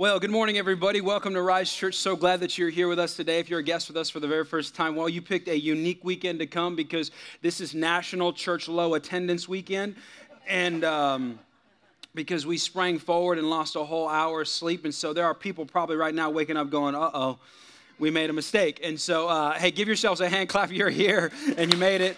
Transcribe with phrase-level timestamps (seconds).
[0.00, 1.02] Well, good morning, everybody.
[1.02, 1.94] Welcome to Rise Church.
[1.94, 3.38] So glad that you're here with us today.
[3.38, 5.58] If you're a guest with us for the very first time, well, you picked a
[5.58, 7.10] unique weekend to come because
[7.42, 9.96] this is National Church Low Attendance Weekend.
[10.48, 11.38] And, um,
[12.14, 14.86] because we sprang forward and lost a whole hour of sleep.
[14.86, 17.38] And so there are people probably right now waking up going, uh oh,
[17.98, 18.80] we made a mistake.
[18.82, 22.16] And so, uh, hey, give yourselves a hand clap you're here and you made it.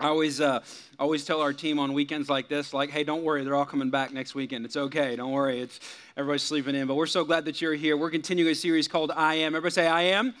[0.00, 0.60] I always, uh,
[0.98, 3.90] always tell our team on weekends like this, like, hey, don't worry, they're all coming
[3.90, 4.64] back next weekend.
[4.64, 5.60] It's okay, don't worry.
[5.60, 5.78] It's
[6.16, 6.86] everybody's sleeping in.
[6.86, 7.98] But we're so glad that you're here.
[7.98, 9.54] We're continuing a series called I Am.
[9.54, 10.32] Everybody say, I Am.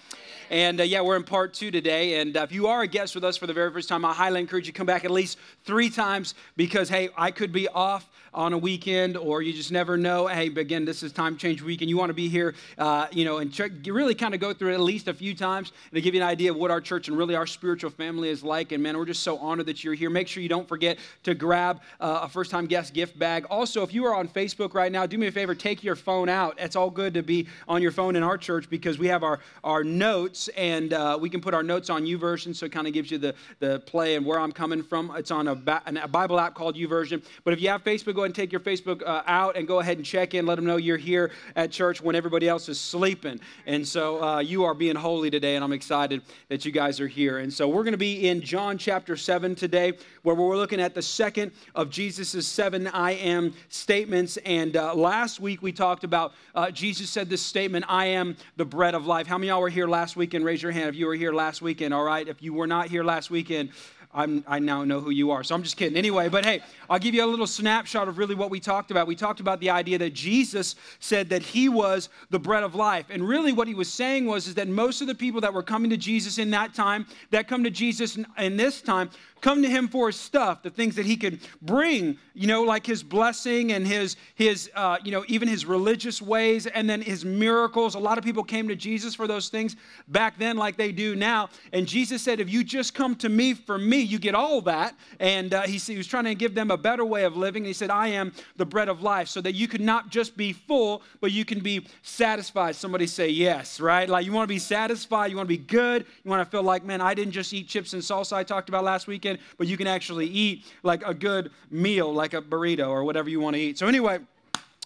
[0.48, 2.20] And uh, yeah, we're in part two today.
[2.20, 4.14] And uh, if you are a guest with us for the very first time, I
[4.14, 7.68] highly encourage you to come back at least three times because, hey, I could be
[7.68, 10.26] off on a weekend or you just never know.
[10.26, 13.24] Hey, again, this is time change week and you want to be here, uh, you
[13.24, 16.00] know, and check, really kind of go through it at least a few times to
[16.00, 18.72] give you an idea of what our church and really our spiritual family is like.
[18.72, 20.10] And man, we're just so honored that you're here.
[20.10, 23.46] Make sure you don't forget to grab uh, a first time guest gift bag.
[23.50, 26.28] Also, if you are on Facebook right now, do me a favor, take your phone
[26.28, 26.54] out.
[26.58, 29.40] It's all good to be on your phone in our church because we have our,
[29.64, 32.92] our notes and uh, we can put our notes on YouVersion, so it kind of
[32.92, 35.12] gives you the, the play and where I'm coming from.
[35.16, 37.22] It's on a, ba- a Bible app called YouVersion.
[37.44, 39.80] But if you have Facebook, go ahead and take your Facebook uh, out and go
[39.80, 40.44] ahead and check in.
[40.44, 43.40] Let them know you're here at church when everybody else is sleeping.
[43.64, 47.08] And so uh, you are being holy today, and I'm excited that you guys are
[47.08, 47.38] here.
[47.38, 50.94] And so we're going to be in John chapter 7 today, where we're looking at
[50.94, 54.36] the second of Jesus' seven I am statements.
[54.44, 58.66] And uh, last week we talked about uh, Jesus said this statement, I am the
[58.66, 59.26] bread of life.
[59.26, 61.32] How many of y'all were here last weekend, raise your hand if you were here
[61.32, 62.28] last weekend, all right?
[62.28, 63.70] If you were not here last weekend,
[64.12, 65.44] I'm, i now know who you are.
[65.44, 65.96] So I'm just kidding.
[65.96, 69.06] Anyway, but hey, I'll give you a little snapshot of really what we talked about.
[69.06, 73.06] We talked about the idea that Jesus said that he was the bread of life.
[73.10, 75.62] And really what he was saying was is that most of the people that were
[75.62, 79.68] coming to Jesus in that time, that come to Jesus in this time, come to
[79.68, 83.72] him for his stuff, the things that he could bring, you know, like his blessing
[83.72, 87.94] and his, his uh, you know, even his religious ways and then his miracles.
[87.94, 89.76] A lot of people came to Jesus for those things
[90.08, 91.48] back then, like they do now.
[91.72, 94.94] And Jesus said, if you just come to me for me, you get all that.
[95.18, 97.62] And uh, he, he was trying to give them a better way of living.
[97.62, 100.36] And he said, I am the bread of life, so that you could not just
[100.36, 102.76] be full, but you can be satisfied.
[102.76, 104.08] Somebody say yes, right?
[104.08, 106.62] Like you want to be satisfied, you want to be good, you want to feel
[106.62, 109.66] like, man, I didn't just eat chips and salsa I talked about last weekend but
[109.66, 113.54] you can actually eat like a good meal, like a burrito or whatever you want
[113.54, 113.78] to eat.
[113.78, 114.20] So, anyway,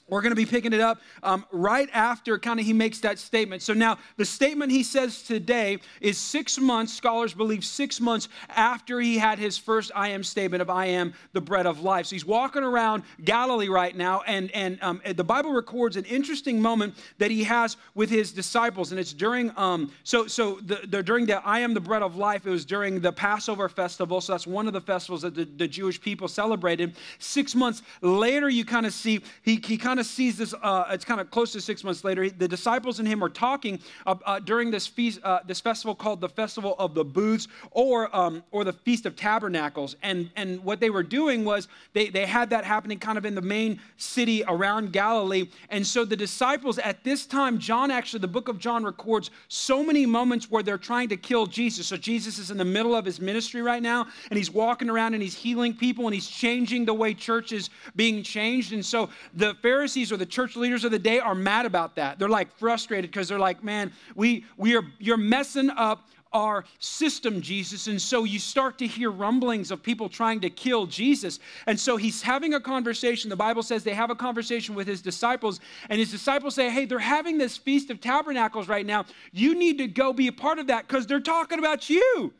[0.08, 3.18] we're going to be picking it up um, right after kind of he makes that
[3.18, 3.62] statement.
[3.62, 9.00] So now the statement he says today is six months, scholars believe six months after
[9.00, 12.06] he had his first I am statement of I am the bread of life.
[12.06, 16.60] So he's walking around Galilee right now, and, and um, the Bible records an interesting
[16.60, 18.90] moment that he has with his disciples.
[18.90, 22.16] And it's during, um, so, so the, the, during the I am the bread of
[22.16, 24.20] life, it was during the Passover festival.
[24.20, 26.96] So that's one of the festivals that the, the Jewish people celebrated.
[27.18, 30.84] Six months later, you kind of see, he, he kind of of sees this, uh,
[30.90, 32.30] it's kind of close to six months later.
[32.30, 36.20] The disciples and him are talking uh, uh, during this, feast, uh, this festival called
[36.20, 39.96] the Festival of the Booths or, um, or the Feast of Tabernacles.
[40.02, 43.34] And, and what they were doing was they, they had that happening kind of in
[43.34, 45.48] the main city around Galilee.
[45.70, 49.82] And so the disciples at this time, John actually, the book of John records so
[49.82, 51.88] many moments where they're trying to kill Jesus.
[51.88, 55.14] So Jesus is in the middle of his ministry right now, and he's walking around
[55.14, 58.72] and he's healing people and he's changing the way church is being changed.
[58.72, 61.94] And so the Pharisees Pharisees or the church leaders of the day are mad about
[61.96, 62.18] that.
[62.18, 67.42] They're like frustrated because they're like, man, we, we are, you're messing up our system,
[67.42, 67.86] Jesus.
[67.86, 71.38] And so you start to hear rumblings of people trying to kill Jesus.
[71.66, 73.28] And so he's having a conversation.
[73.28, 76.86] The Bible says they have a conversation with his disciples, and his disciples say, Hey,
[76.86, 79.04] they're having this Feast of Tabernacles right now.
[79.32, 82.32] You need to go be a part of that because they're talking about you.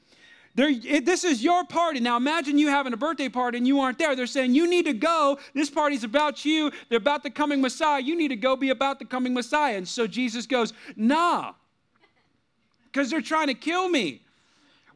[0.57, 1.99] It, this is your party.
[2.01, 4.15] Now imagine you having a birthday party and you aren't there.
[4.15, 5.39] They're saying, You need to go.
[5.53, 6.71] This party's about you.
[6.89, 8.01] They're about the coming Messiah.
[8.01, 9.77] You need to go be about the coming Messiah.
[9.77, 11.55] And so Jesus goes, Nah,
[12.85, 14.24] because they're trying to kill me.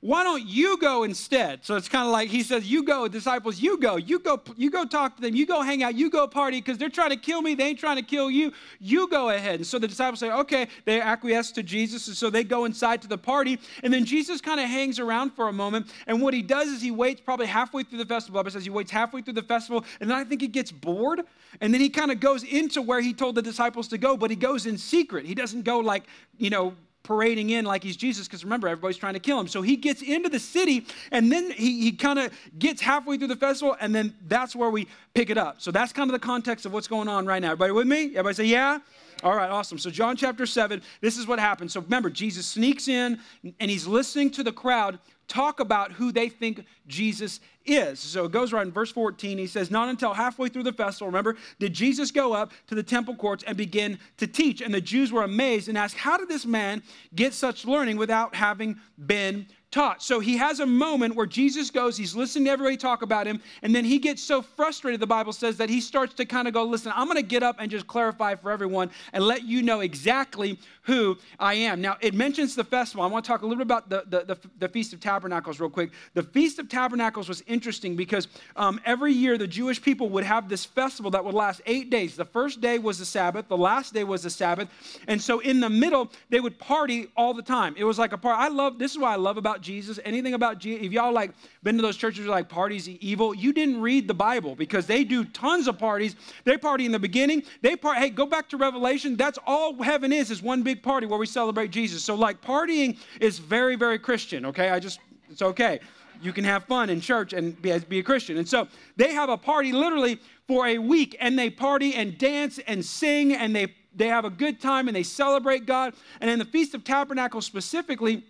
[0.00, 1.64] Why don't you go instead?
[1.64, 3.96] So it's kind of like he says, You go, disciples, you go.
[3.96, 6.78] You go, you go talk to them, you go hang out, you go party, because
[6.78, 8.52] they're trying to kill me, they ain't trying to kill you.
[8.78, 9.56] You go ahead.
[9.56, 13.02] And so the disciples say, Okay, they acquiesce to Jesus, and so they go inside
[13.02, 13.58] to the party.
[13.82, 15.92] And then Jesus kind of hangs around for a moment.
[16.06, 18.38] And what he does is he waits probably halfway through the festival.
[18.38, 21.22] Bible says he waits halfway through the festival, and then I think he gets bored.
[21.60, 24.30] And then he kind of goes into where he told the disciples to go, but
[24.30, 25.26] he goes in secret.
[25.26, 26.04] He doesn't go like,
[26.36, 26.74] you know,
[27.08, 29.48] parading in like he's Jesus, because remember, everybody's trying to kill him.
[29.48, 33.28] So he gets into the city, and then he, he kind of gets halfway through
[33.28, 35.62] the festival, and then that's where we pick it up.
[35.62, 37.52] So that's kind of the context of what's going on right now.
[37.52, 38.08] Everybody with me?
[38.08, 38.80] Everybody say, yeah?
[39.22, 39.78] All right, awesome.
[39.78, 41.72] So, John chapter 7, this is what happens.
[41.72, 43.18] So, remember, Jesus sneaks in
[43.58, 48.00] and he's listening to the crowd talk about who they think Jesus is.
[48.00, 49.38] So it goes right in verse 14.
[49.38, 52.82] He says, Not until halfway through the festival, remember, did Jesus go up to the
[52.82, 54.60] temple courts and begin to teach.
[54.60, 56.82] And the Jews were amazed and asked, How did this man
[57.14, 60.02] get such learning without having been taught.
[60.02, 63.40] So he has a moment where Jesus goes, he's listening to everybody talk about him,
[63.62, 66.54] and then he gets so frustrated, the Bible says, that he starts to kind of
[66.54, 69.62] go, Listen, I'm going to get up and just clarify for everyone and let you
[69.62, 71.82] know exactly who I am.
[71.82, 73.04] Now, it mentions the festival.
[73.04, 75.60] I want to talk a little bit about the, the, the, the Feast of Tabernacles
[75.60, 75.90] real quick.
[76.14, 78.26] The Feast of Tabernacles was interesting because
[78.56, 82.16] um, every year the Jewish people would have this festival that would last eight days.
[82.16, 84.68] The first day was the Sabbath, the last day was the Sabbath.
[85.08, 87.74] And so in the middle, they would party all the time.
[87.76, 88.42] It was like a party.
[88.42, 89.98] I love, this is what I love about Jesus.
[90.04, 91.32] Anything about Jesus, if y'all like
[91.62, 95.24] been to those churches like parties evil, you didn't read the Bible because they do
[95.24, 96.16] tons of parties.
[96.44, 97.42] They party in the beginning.
[97.62, 99.16] They party, hey, go back to Revelation.
[99.16, 102.04] That's all heaven is, is one big party where we celebrate Jesus.
[102.04, 104.70] So like partying is very, very Christian, okay?
[104.70, 105.00] I just,
[105.30, 105.80] it's okay.
[106.20, 108.38] You can have fun in church and be, be a Christian.
[108.38, 112.58] And so they have a party literally for a week and they party and dance
[112.66, 115.94] and sing and they they have a good time and they celebrate God.
[116.20, 118.24] And in the Feast of Tabernacles specifically,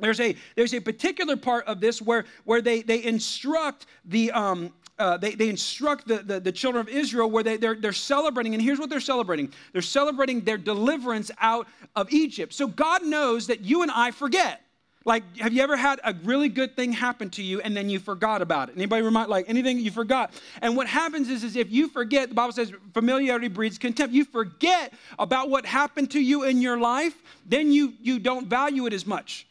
[0.00, 4.72] there's a there's a particular part of this where where they they instruct the um,
[5.00, 8.52] uh, they, they instruct the, the, the, children of Israel where they, they're, they're celebrating,
[8.52, 11.66] and here's what they're celebrating they're celebrating their deliverance out
[11.96, 12.52] of Egypt.
[12.52, 14.60] So God knows that you and I forget.
[15.06, 17.98] Like, have you ever had a really good thing happen to you and then you
[17.98, 18.76] forgot about it?
[18.76, 20.34] Anybody remind, like anything you forgot?
[20.60, 24.14] And what happens is, is if you forget, the Bible says familiarity breeds contempt.
[24.14, 27.14] You forget about what happened to you in your life,
[27.46, 29.46] then you, you don't value it as much.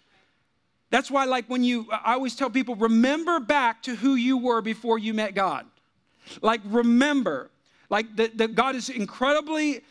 [0.89, 4.61] That's why, like, when you, I always tell people, remember back to who you were
[4.61, 5.65] before you met God.
[6.41, 7.51] Like, remember,
[7.89, 9.81] like, that God is incredibly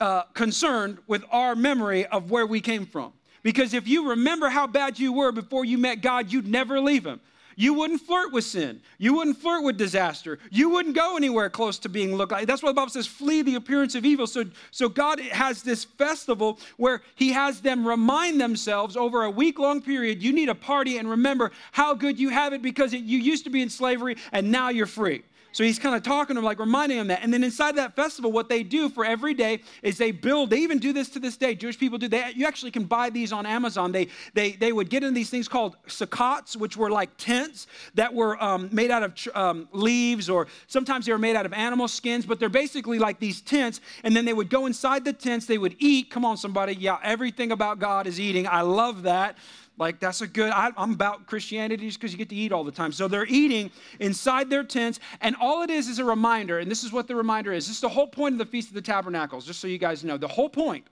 [0.00, 3.12] uh, concerned with our memory of where we came from.
[3.42, 7.04] Because if you remember how bad you were before you met God, you'd never leave
[7.04, 7.20] Him.
[7.56, 8.80] You wouldn't flirt with sin.
[8.98, 10.38] You wouldn't flirt with disaster.
[10.50, 12.46] You wouldn't go anywhere close to being looked like.
[12.46, 14.26] That's why the Bible says, flee the appearance of evil.
[14.26, 19.58] So, so God has this festival where He has them remind themselves over a week
[19.58, 23.02] long period you need a party and remember how good you have it because it,
[23.02, 25.22] you used to be in slavery and now you're free.
[25.52, 27.22] So he's kind of talking to them, like reminding them that.
[27.22, 30.58] And then inside that festival, what they do for every day is they build, they
[30.58, 31.54] even do this to this day.
[31.54, 32.08] Jewish people do.
[32.08, 33.92] They, you actually can buy these on Amazon.
[33.92, 38.12] They, they, they would get in these things called sukkots, which were like tents that
[38.12, 41.86] were um, made out of um, leaves, or sometimes they were made out of animal
[41.86, 43.80] skins, but they're basically like these tents.
[44.04, 46.10] And then they would go inside the tents, they would eat.
[46.10, 46.74] Come on, somebody.
[46.74, 48.46] Yeah, everything about God is eating.
[48.46, 49.36] I love that.
[49.78, 52.62] Like, that's a good, I, am about Christianity just because you get to eat all
[52.62, 52.92] the time.
[52.92, 53.70] So they're eating
[54.00, 57.16] inside their tents, and all it is is a reminder, and this is what the
[57.16, 57.66] reminder is.
[57.66, 60.04] This is the whole point of the Feast of the Tabernacles, just so you guys
[60.04, 60.18] know.
[60.18, 60.86] The whole point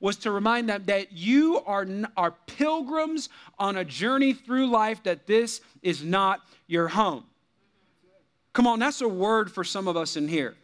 [0.00, 1.86] was to remind them that you are,
[2.16, 7.24] are pilgrims on a journey through life, that this is not your home.
[8.52, 10.54] Come on, that's a word for some of us in here.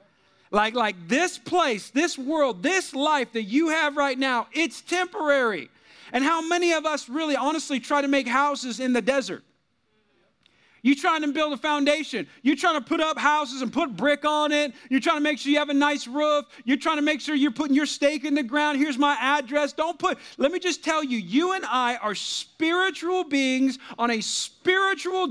[0.50, 5.70] Like, like this place, this world, this life that you have right now, it's temporary.
[6.12, 9.43] And how many of us really honestly try to make houses in the desert?
[10.85, 12.26] You trying to build a foundation.
[12.43, 14.75] You trying to put up houses and put brick on it.
[14.91, 16.44] You're trying to make sure you have a nice roof.
[16.64, 18.79] You're trying to make sure you're putting your stake in the ground.
[18.79, 19.73] Here's my address.
[19.73, 24.20] Don't put, let me just tell you, you and I are spiritual beings on a
[24.20, 24.62] spiritual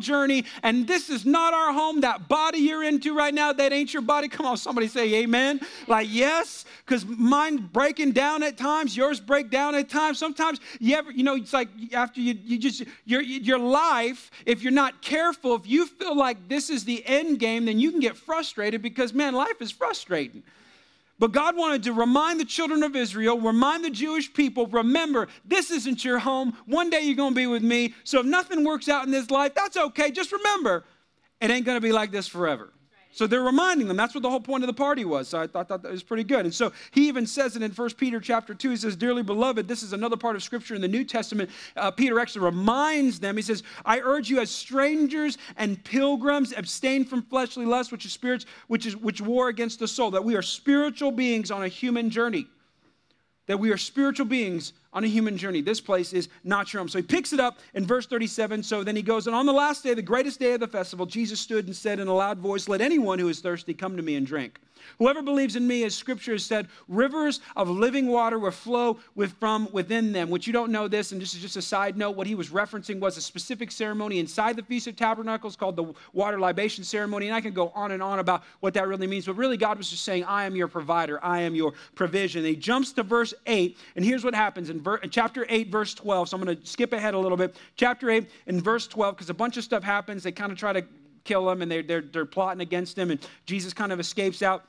[0.02, 2.02] journey, and this is not our home.
[2.02, 4.28] That body you're into right now, that ain't your body.
[4.28, 5.62] Come on, somebody say amen.
[5.88, 10.20] Like, yes, because mine breaking down at times, yours break down at times.
[10.20, 14.62] Sometimes you ever, you know, it's like after you, you just, your, your life, if
[14.62, 18.00] you're not careful, if you feel like this is the end game, then you can
[18.00, 20.44] get frustrated because, man, life is frustrating.
[21.22, 25.70] But God wanted to remind the children of Israel, remind the Jewish people, remember, this
[25.70, 26.58] isn't your home.
[26.66, 27.94] One day you're going to be with me.
[28.04, 30.10] So if nothing works out in this life, that's okay.
[30.10, 30.84] Just remember,
[31.40, 32.74] it ain't going to be like this forever.
[33.14, 33.98] So they're reminding them.
[33.98, 35.28] That's what the whole point of the party was.
[35.28, 36.46] So I thought, that was pretty good.
[36.46, 38.70] And so he even says it in 1 Peter chapter 2.
[38.70, 41.50] He says, Dearly beloved, this is another part of scripture in the New Testament.
[41.76, 43.36] Uh, Peter actually reminds them.
[43.36, 48.14] He says, I urge you as strangers and pilgrims, abstain from fleshly lust, which is
[48.14, 51.68] spirits, which is which war against the soul, that we are spiritual beings on a
[51.68, 52.48] human journey
[53.48, 55.62] that we are spiritual beings on a human journey.
[55.62, 56.90] This place is not your home.
[56.90, 58.64] So he picks it up in verse 37.
[58.64, 61.06] So then he goes, And on the last day, the greatest day of the festival,
[61.06, 64.04] Jesus stood and said in a loud voice, Let anyone who is thirsty come to
[64.04, 64.60] me and drink.
[65.00, 69.34] Whoever believes in me, as scripture has said, rivers of living water will flow with,
[69.40, 70.30] from within them.
[70.30, 72.16] Which you don't know this, and this is just a side note.
[72.16, 75.94] What he was referencing was a specific ceremony inside the Feast of Tabernacles called the
[76.14, 77.28] water libation ceremony.
[77.28, 79.26] And I can go on and on about what that really means.
[79.26, 82.40] But really, God was just saying, I am your provider, I am your provision.
[82.40, 85.70] And he jumps to verse 8, and here's what happens in, ver- in chapter 8,
[85.70, 86.30] verse 12.
[86.30, 87.56] So I'm going to skip ahead a little bit.
[87.76, 90.24] Chapter 8, in verse 12, because a bunch of stuff happens.
[90.24, 90.86] They kind of try to
[91.24, 94.66] kill him, and they're, they're, they're plotting against him, and Jesus kind of escapes out.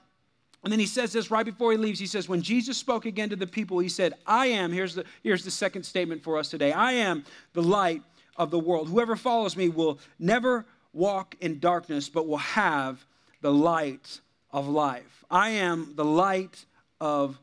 [0.62, 1.98] And then he says this right before he leaves.
[1.98, 5.04] He says, When Jesus spoke again to the people, he said, I am, here's the,
[5.22, 8.02] here's the second statement for us today I am the light
[8.36, 8.88] of the world.
[8.88, 13.04] Whoever follows me will never walk in darkness, but will have
[13.40, 15.24] the light of life.
[15.30, 16.64] I am the light
[17.00, 17.40] of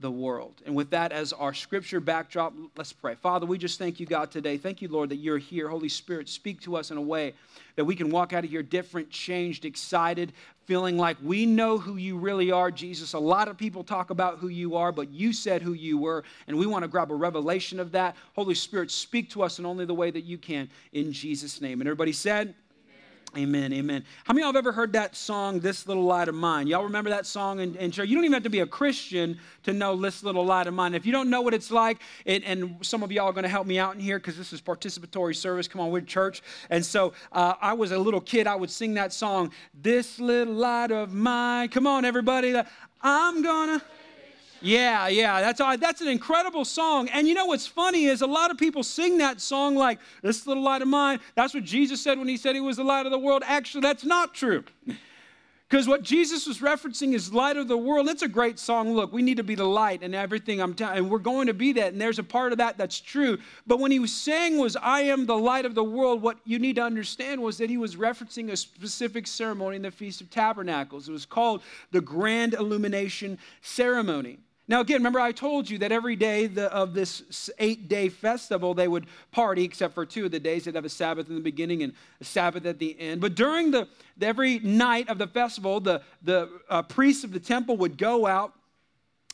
[0.00, 0.60] the world.
[0.66, 3.14] And with that as our scripture backdrop, let's pray.
[3.14, 4.58] Father, we just thank you, God, today.
[4.58, 5.68] Thank you, Lord, that you're here.
[5.68, 7.32] Holy Spirit, speak to us in a way
[7.76, 10.34] that we can walk out of here different, changed, excited,
[10.66, 13.14] feeling like we know who you really are, Jesus.
[13.14, 16.24] A lot of people talk about who you are, but you said who you were,
[16.46, 18.16] and we want to grab a revelation of that.
[18.34, 21.80] Holy Spirit, speak to us in only the way that you can in Jesus' name.
[21.80, 22.54] And everybody said,
[23.36, 24.02] Amen, amen.
[24.24, 26.66] How many of y'all have ever heard that song, This Little Light of Mine?
[26.66, 28.08] Y'all remember that song in, in, church?
[28.08, 30.94] You don't even have to be a Christian to know This Little Light of Mine.
[30.94, 33.50] If you don't know what it's like, it, and some of y'all are going to
[33.50, 35.68] help me out in here because this is participatory service.
[35.68, 36.42] Come on, we're church.
[36.70, 40.54] And so uh, I was a little kid, I would sing that song, This Little
[40.54, 41.68] Light of Mine.
[41.68, 42.54] Come on, everybody.
[43.02, 43.84] I'm going to
[44.60, 47.08] yeah, yeah, that's that's an incredible song.
[47.08, 50.46] And you know what's funny is a lot of people sing that song like this
[50.46, 51.20] little light of mine.
[51.34, 53.42] That's what Jesus said when he said he was the light of the world.
[53.46, 54.64] Actually, that's not true.
[55.68, 58.08] Because what Jesus was referencing is light of the world.
[58.08, 58.94] It's a great song.
[58.94, 61.54] Look, we need to be the light and everything I'm telling, and we're going to
[61.54, 61.92] be that.
[61.92, 63.38] And there's a part of that that's true.
[63.66, 66.60] But when he was saying was, I am the light of the world, what you
[66.60, 70.30] need to understand was that he was referencing a specific ceremony in the Feast of
[70.30, 71.08] Tabernacles.
[71.08, 74.38] It was called the Grand Illumination Ceremony.
[74.68, 78.88] Now, again, remember I told you that every day of this eight day festival, they
[78.88, 80.64] would party, except for two of the days.
[80.64, 83.20] They'd have a Sabbath in the beginning and a Sabbath at the end.
[83.20, 83.88] But during the,
[84.20, 88.54] every night of the festival, the, the uh, priests of the temple would go out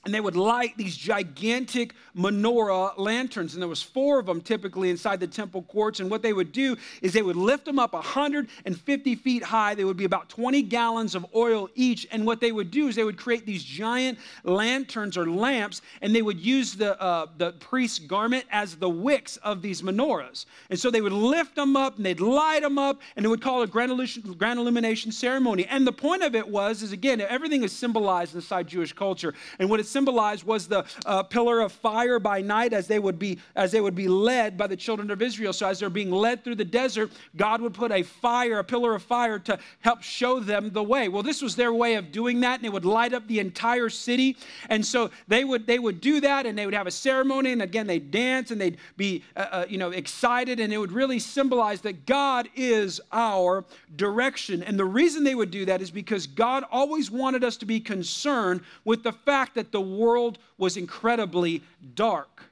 [0.04, 3.54] and they would light these gigantic menorah lanterns.
[3.54, 6.00] And there was four of them typically inside the temple courts.
[6.00, 9.74] And what they would do is they would lift them up 150 feet high.
[9.76, 12.08] They would be about 20 gallons of oil each.
[12.10, 16.14] And what they would do is they would create these giant lanterns or lamps and
[16.14, 20.46] they would use the, uh, the priest's garment as the wicks of these menorahs.
[20.68, 23.42] And so they would lift them up and they'd light them up and they would
[23.42, 25.64] call it a grand illumination, grand illumination ceremony.
[25.66, 29.32] And the point of it was is again everything is symbolized inside jewish culture.
[29.60, 33.18] And what it's symbolized was the uh, pillar of fire by night as they would
[33.18, 35.52] be as they would be led by the children of Israel.
[35.52, 38.94] So as they're being led through the desert, God would put a fire, a pillar
[38.94, 41.08] of fire to help show them the way.
[41.08, 43.88] Well, this was their way of doing that, and it would light up the entire
[43.88, 44.36] city.
[44.68, 47.62] And so they would they would do that, and they would have a ceremony, and
[47.62, 51.18] again they'd dance and they'd be uh, uh, you know excited, and it would really
[51.18, 53.64] symbolize that God is our
[53.96, 54.62] direction.
[54.62, 57.80] And the reason they would do that is because God always wanted us to be
[57.80, 61.62] concerned with the fact that the world was incredibly
[61.94, 62.44] dark.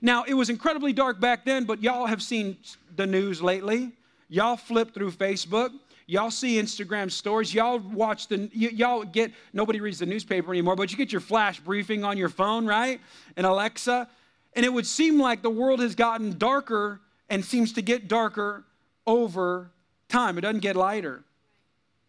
[0.00, 2.56] Now, it was incredibly dark back then, but y'all have seen
[2.96, 3.92] the news lately.
[4.28, 5.70] Y'all flip through Facebook.
[6.06, 7.52] Y'all see Instagram stories.
[7.52, 11.20] Y'all watch the, y- y'all get, nobody reads the newspaper anymore, but you get your
[11.20, 13.00] flash briefing on your phone, right?
[13.36, 14.08] And Alexa.
[14.54, 18.64] And it would seem like the world has gotten darker and seems to get darker
[19.06, 19.70] over
[20.08, 20.38] time.
[20.38, 21.24] It doesn't get lighter.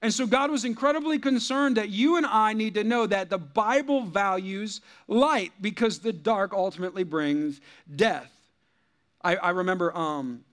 [0.01, 3.37] And so God was incredibly concerned that you and I need to know that the
[3.37, 7.59] Bible values light because the dark ultimately brings
[7.93, 8.31] death.
[9.21, 10.45] I, I remember, um,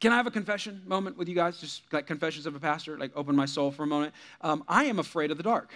[0.00, 1.58] can I have a confession moment with you guys?
[1.58, 4.12] Just like confessions of a pastor, like open my soul for a moment.
[4.42, 5.72] Um, I am afraid of the dark.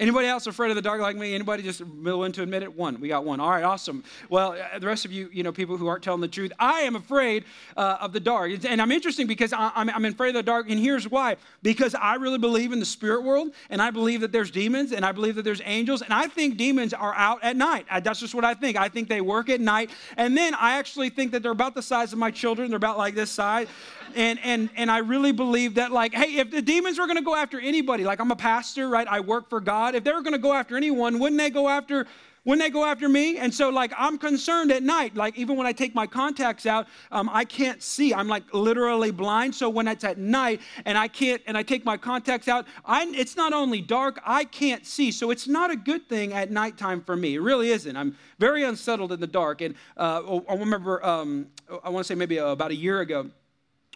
[0.00, 1.34] Anybody else afraid of the dark like me?
[1.34, 2.74] Anybody just willing to admit it?
[2.74, 2.98] One.
[3.02, 3.38] We got one.
[3.38, 4.02] All right, awesome.
[4.30, 6.80] Well, uh, the rest of you, you know, people who aren't telling the truth, I
[6.80, 7.44] am afraid
[7.76, 8.64] uh, of the dark.
[8.64, 11.36] And I'm interesting because I, am I'm afraid of the dark, and here's why.
[11.62, 15.04] Because I really believe in the spirit world, and I believe that there's demons, and
[15.04, 17.84] I believe that there's angels, and I think demons are out at night.
[17.90, 18.78] I, that's just what I think.
[18.78, 19.90] I think they work at night.
[20.16, 22.70] And then I actually think that they're about the size of my children.
[22.70, 23.68] They're about like this size.
[24.16, 27.24] And, and, and I really believe that, like, hey, if the demons were going to
[27.24, 29.06] go after anybody, like I'm a pastor, right?
[29.08, 29.94] I work for God.
[29.94, 32.06] If they were going to go after anyone, wouldn't they go after
[32.44, 33.36] wouldn't they go after me?
[33.36, 35.14] And so, like, I'm concerned at night.
[35.14, 38.14] Like, even when I take my contacts out, um, I can't see.
[38.14, 39.54] I'm like literally blind.
[39.54, 43.06] So when it's at night and I can't, and I take my contacts out, I,
[43.14, 45.12] it's not only dark, I can't see.
[45.12, 47.34] So it's not a good thing at nighttime for me.
[47.34, 47.94] It really isn't.
[47.94, 49.60] I'm very unsettled in the dark.
[49.60, 51.46] And uh, I remember, um,
[51.84, 53.30] I want to say maybe about a year ago,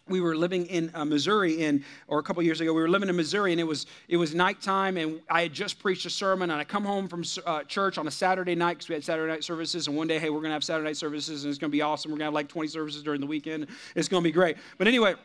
[0.07, 3.09] we were living in uh, Missouri in, or a couple years ago, we were living
[3.09, 6.51] in Missouri and it was, it was nighttime and I had just preached a sermon
[6.51, 9.31] and I come home from uh, church on a Saturday night because we had Saturday
[9.31, 11.57] night services and one day, hey, we're going to have Saturday night services and it's
[11.57, 12.11] going to be awesome.
[12.11, 13.65] We're going to have like 20 services during the weekend.
[13.95, 14.57] It's going to be great.
[14.77, 15.15] But anyway,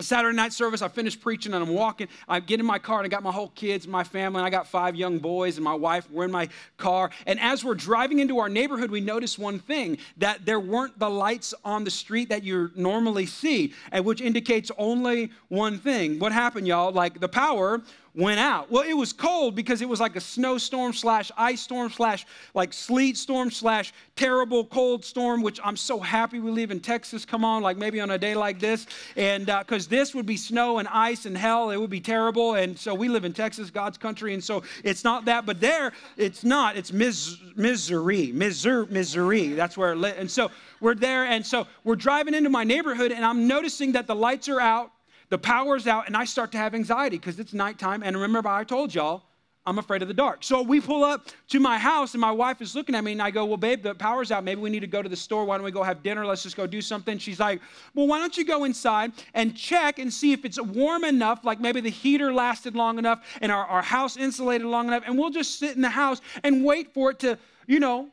[0.00, 2.08] Saturday night service, I finished preaching and I'm walking.
[2.28, 4.50] I get in my car and I got my whole kids, my family, and I
[4.50, 6.10] got five young boys and my wife.
[6.10, 7.10] We're in my car.
[7.26, 11.08] And as we're driving into our neighborhood, we noticed one thing that there weren't the
[11.08, 16.18] lights on the street that you normally see, and which indicates only one thing.
[16.18, 16.92] What happened, y'all?
[16.92, 17.82] Like the power
[18.16, 18.70] went out.
[18.70, 22.72] Well, it was cold because it was like a snowstorm slash ice storm slash like
[22.72, 27.26] sleet storm slash terrible cold storm, which I'm so happy we live in Texas.
[27.26, 28.86] Come on, like maybe on a day like this.
[29.16, 32.54] And because uh, this would be snow and ice and hell, it would be terrible.
[32.54, 34.32] And so we live in Texas, God's country.
[34.32, 36.76] And so it's not that, but there it's not.
[36.76, 39.48] It's mis- Missouri, Missouri.
[39.48, 40.16] That's where it lit.
[40.16, 41.26] And so we're there.
[41.26, 44.92] And so we're driving into my neighborhood and I'm noticing that the lights are out
[45.28, 48.02] the power's out, and I start to have anxiety because it's nighttime.
[48.02, 49.24] And remember, I told y'all,
[49.68, 50.44] I'm afraid of the dark.
[50.44, 53.20] So we pull up to my house, and my wife is looking at me, and
[53.20, 54.44] I go, Well, babe, the power's out.
[54.44, 55.44] Maybe we need to go to the store.
[55.44, 56.24] Why don't we go have dinner?
[56.24, 57.18] Let's just go do something.
[57.18, 57.60] She's like,
[57.92, 61.58] Well, why don't you go inside and check and see if it's warm enough, like
[61.58, 65.30] maybe the heater lasted long enough and our, our house insulated long enough, and we'll
[65.30, 68.08] just sit in the house and wait for it to, you know,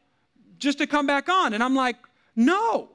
[0.58, 1.54] just to come back on.
[1.54, 1.98] And I'm like,
[2.36, 2.93] No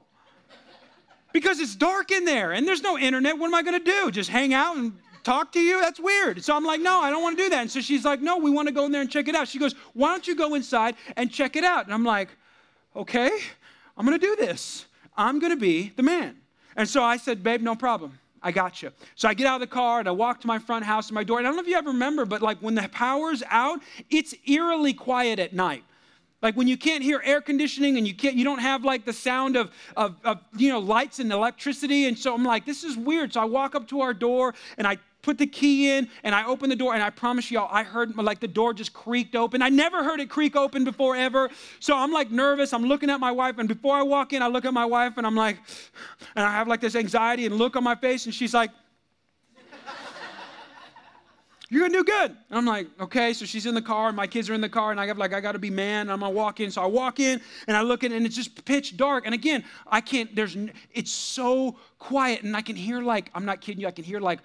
[1.39, 3.37] because it's dark in there and there's no internet.
[3.37, 4.11] What am I going to do?
[4.11, 4.93] Just hang out and
[5.23, 5.79] talk to you?
[5.79, 6.43] That's weird.
[6.43, 7.61] So I'm like, no, I don't want to do that.
[7.61, 9.47] And so she's like, no, we want to go in there and check it out.
[9.47, 11.85] She goes, why don't you go inside and check it out?
[11.85, 12.29] And I'm like,
[12.95, 13.31] okay,
[13.97, 14.85] I'm going to do this.
[15.15, 16.37] I'm going to be the man.
[16.75, 18.19] And so I said, babe, no problem.
[18.41, 18.91] I got you.
[19.15, 21.15] So I get out of the car and I walk to my front house and
[21.15, 21.39] my door.
[21.39, 24.33] And I don't know if you ever remember, but like when the power's out, it's
[24.47, 25.83] eerily quiet at night.
[26.41, 29.13] Like when you can't hear air conditioning and you can't, you don't have like the
[29.13, 32.05] sound of, of, of, you know, lights and electricity.
[32.05, 33.33] And so I'm like, this is weird.
[33.33, 36.45] So I walk up to our door and I put the key in and I
[36.45, 39.61] open the door and I promise y'all, I heard like the door just creaked open.
[39.61, 41.49] I never heard it creak open before ever.
[41.81, 42.71] So I'm like nervous.
[42.71, 43.57] I'm looking at my wife.
[43.57, 45.57] And before I walk in, I look at my wife and I'm like,
[46.35, 48.25] and I have like this anxiety and look on my face.
[48.25, 48.71] And she's like,
[51.69, 52.31] you're gonna do good.
[52.31, 53.31] And I'm like, okay.
[53.33, 55.17] So she's in the car, and my kids are in the car, and I got
[55.17, 56.01] like, I gotta be man.
[56.01, 56.71] And I'm gonna walk in.
[56.71, 59.25] So I walk in, and I look in, and it's just pitch dark.
[59.25, 60.35] And again, I can't.
[60.35, 60.57] There's,
[60.93, 63.87] it's so quiet, and I can hear like, I'm not kidding you.
[63.87, 64.39] I can hear like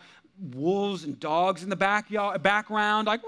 [0.53, 3.21] wolves and dogs in the back, y'all, background, like.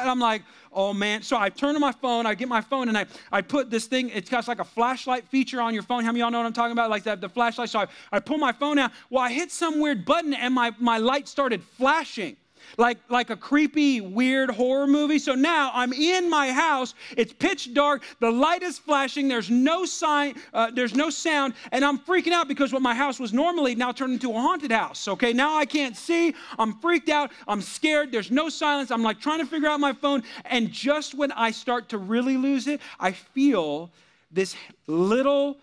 [0.00, 1.22] And I'm like, oh man.
[1.22, 3.86] So I turn to my phone, I get my phone, and I, I put this
[3.86, 6.04] thing, it's got like a flashlight feature on your phone.
[6.04, 6.88] How many y'all know what I'm talking about?
[6.88, 7.70] Like that, the flashlight.
[7.70, 8.92] So I, I pull my phone out.
[9.10, 12.36] Well, I hit some weird button, and my, my light started flashing
[12.76, 15.18] like, like a creepy, weird horror movie.
[15.18, 16.94] So now I'm in my house.
[17.16, 18.02] It's pitch dark.
[18.20, 19.28] The light is flashing.
[19.28, 20.34] There's no sign.
[20.52, 23.92] Uh, there's no sound, and I'm freaking out because what my house was normally now
[23.92, 25.08] turned into a haunted house.
[25.08, 26.34] Okay, now I can't see.
[26.58, 27.30] I'm freaked out.
[27.46, 28.12] I'm scared.
[28.12, 28.90] There's no silence.
[28.90, 32.36] I'm like trying to figure out my phone, and just when I start to really
[32.36, 33.90] lose it, I feel
[34.30, 34.54] this
[34.86, 35.58] little.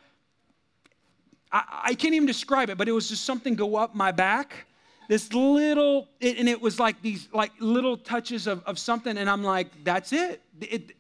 [1.51, 4.65] I, I can't even describe it, but it was just something go up my back
[5.07, 9.29] this little, it, and it was like these like little touches of, of something, and
[9.29, 10.41] I'm like, that's it.
[10.61, 10.91] it.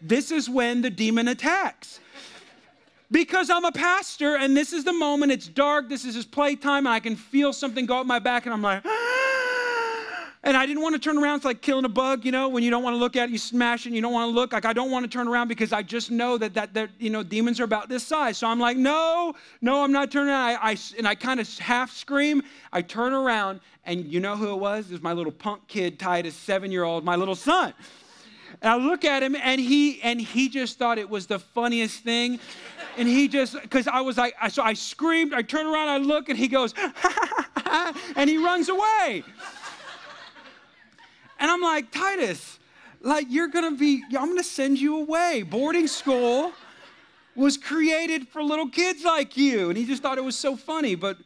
[0.00, 2.00] This is when the demon attacks.
[3.10, 6.86] Because I'm a pastor, and this is the moment, it's dark, this is his playtime,
[6.86, 8.82] and I can feel something go up my back, and I'm like,
[10.44, 11.36] and I didn't want to turn around.
[11.36, 13.32] It's like killing a bug, you know, when you don't want to look at it,
[13.32, 14.52] you smash it, you don't want to look.
[14.52, 17.08] Like, I don't want to turn around because I just know that, that, that you
[17.08, 18.36] know, demons are about this size.
[18.36, 20.58] So I'm like, no, no, I'm not turning around.
[20.60, 22.42] I, I, and I kind of half scream.
[22.72, 24.86] I turn around, and you know who it was?
[24.90, 27.72] It was my little punk kid, Titus, seven year old, my little son.
[28.60, 32.00] And I look at him, and he and he just thought it was the funniest
[32.00, 32.38] thing.
[32.96, 36.28] And he just, because I was like, so I screamed, I turn around, I look,
[36.28, 36.74] and he goes,
[38.16, 39.24] and he runs away.
[41.38, 42.58] And I'm like, Titus,
[43.00, 45.42] like you're gonna be, I'm gonna send you away.
[45.42, 46.52] Boarding school
[47.36, 49.68] was created for little kids like you.
[49.68, 50.94] And he just thought it was so funny.
[50.94, 51.18] But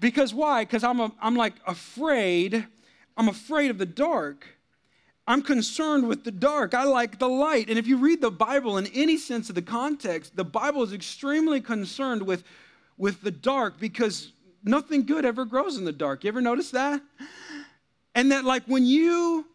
[0.00, 0.64] because why?
[0.64, 2.66] Because I'm, I'm like afraid.
[3.16, 4.46] I'm afraid of the dark.
[5.28, 6.72] I'm concerned with the dark.
[6.72, 7.68] I like the light.
[7.68, 10.92] And if you read the Bible in any sense of the context, the Bible is
[10.92, 12.44] extremely concerned with,
[12.96, 16.22] with the dark because nothing good ever grows in the dark.
[16.22, 17.02] You ever notice that?
[18.16, 19.46] And that, like, when you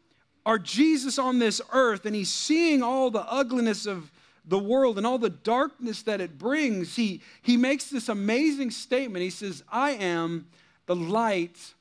[0.45, 4.12] are Jesus on this earth and he's seeing all the ugliness of
[4.45, 9.24] the world and all the darkness that it brings, he, he makes this amazing statement.
[9.24, 10.45] He says, I am
[10.86, 11.74] the light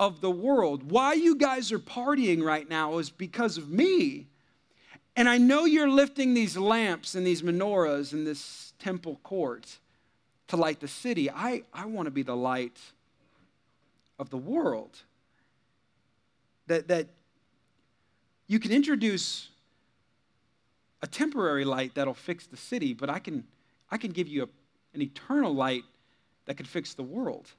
[0.00, 0.90] of the world.
[0.90, 4.26] Why you guys are partying right now is because of me.
[5.14, 9.78] And I know you're lifting these lamps and these menorahs in this temple court
[10.48, 11.30] to light the city.
[11.30, 12.78] I, I want to be the light
[14.18, 14.96] of the world.
[16.66, 17.08] That, that
[18.46, 19.48] you can introduce
[21.02, 23.44] a temporary light that'll fix the city, but I can,
[23.90, 24.48] I can give you a,
[24.94, 25.82] an eternal light
[26.46, 27.50] that could fix the world.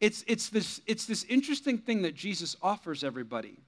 [0.00, 3.58] It's, it's, this, it's this interesting thing that Jesus offers everybody.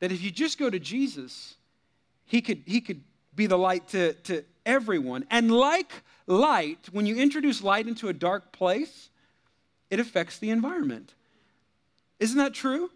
[0.00, 1.56] That if you just go to Jesus,
[2.24, 3.02] he could, he could
[3.34, 5.26] be the light to, to everyone.
[5.30, 5.92] And like
[6.26, 9.10] light, when you introduce light into a dark place,
[9.90, 11.14] it affects the environment.
[12.20, 12.90] Isn't that true?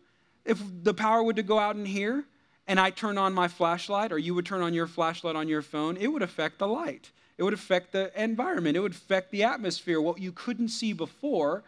[0.45, 2.25] If the power were to go out in here
[2.67, 5.63] and I turn on my flashlight, or you would turn on your flashlight on your
[5.63, 7.11] phone, it would affect the light.
[7.37, 8.77] It would affect the environment.
[8.77, 10.01] It would affect the atmosphere.
[10.01, 11.63] What you couldn't see before,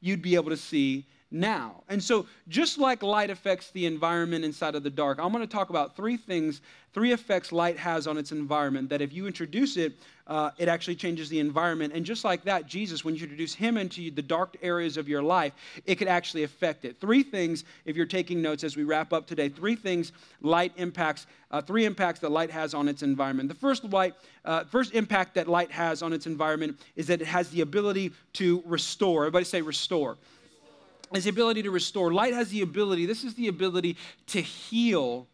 [0.00, 1.82] you'd be able to see now.
[1.88, 5.52] And so, just like light affects the environment inside of the dark, I'm going to
[5.52, 6.60] talk about three things,
[6.94, 9.94] three effects light has on its environment that if you introduce it,
[10.28, 11.92] uh, it actually changes the environment.
[11.94, 15.22] And just like that, Jesus, when you introduce him into the dark areas of your
[15.22, 15.52] life,
[15.84, 17.00] it could actually affect it.
[17.00, 21.26] Three things, if you're taking notes as we wrap up today, three things light impacts,
[21.50, 23.48] uh, three impacts that light has on its environment.
[23.48, 27.26] The first light, uh, first impact that light has on its environment is that it
[27.26, 29.24] has the ability to restore.
[29.24, 30.16] Everybody say restore
[31.14, 32.12] is the ability to restore.
[32.12, 33.96] Light has the ability, this is the ability
[34.28, 35.26] to heal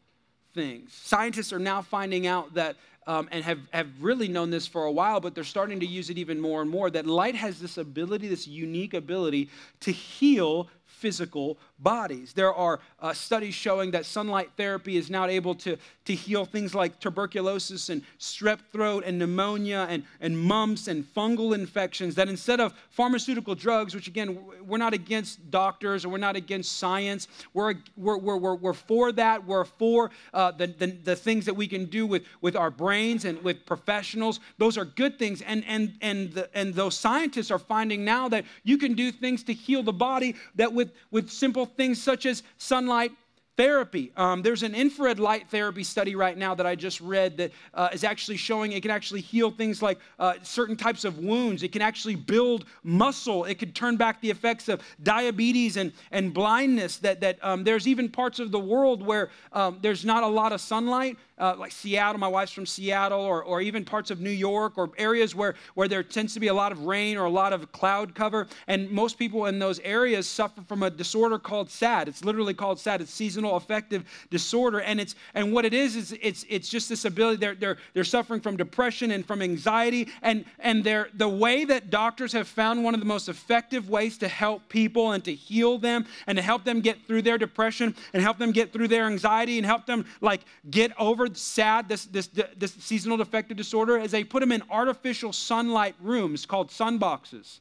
[0.54, 0.92] things.
[0.92, 4.92] Scientists are now finding out that, um, and have, have really known this for a
[4.92, 7.78] while, but they're starting to use it even more and more, that light has this
[7.78, 9.48] ability, this unique ability
[9.80, 10.68] to heal
[11.02, 12.32] physical bodies.
[12.32, 16.76] There are uh, studies showing that sunlight therapy is now able to, to heal things
[16.76, 22.14] like tuberculosis and strep throat and pneumonia and, and mumps and fungal infections.
[22.14, 26.78] That instead of pharmaceutical drugs, which again, we're not against doctors or we're not against
[26.78, 29.44] science, we're, we're, we're, we're, for that.
[29.44, 33.24] We're for uh, the, the, the things that we can do with, with our brains
[33.24, 34.38] and with professionals.
[34.58, 35.42] Those are good things.
[35.42, 39.42] And, and, and, the, and those scientists are finding now that you can do things
[39.44, 43.12] to heal the body that with, with simple things such as sunlight
[43.56, 44.10] therapy.
[44.16, 47.90] Um, there's an infrared light therapy study right now that I just read that uh,
[47.92, 51.62] is actually showing it can actually heal things like uh, certain types of wounds.
[51.62, 53.44] It can actually build muscle.
[53.44, 56.96] It could turn back the effects of diabetes and, and blindness.
[56.98, 60.52] That, that um, there's even parts of the world where um, there's not a lot
[60.52, 64.30] of sunlight, uh, like Seattle, my wife's from Seattle, or, or even parts of New
[64.30, 67.30] York, or areas where, where there tends to be a lot of rain or a
[67.30, 68.46] lot of cloud cover.
[68.66, 72.08] And most people in those areas suffer from a disorder called SAD.
[72.08, 73.00] It's literally called SAD.
[73.00, 74.80] It's seasonal affective disorder.
[74.80, 77.38] And it's and what it is is it's it's just this ability.
[77.38, 80.08] They're they're they're suffering from depression and from anxiety.
[80.22, 84.18] And and they're the way that doctors have found one of the most effective ways
[84.18, 87.94] to help people and to heal them and to help them get through their depression
[88.12, 92.04] and help them get through their anxiety and help them like get over SAD, this,
[92.06, 97.60] this, this seasonal affective disorder, is they put them in artificial sunlight rooms called sunboxes.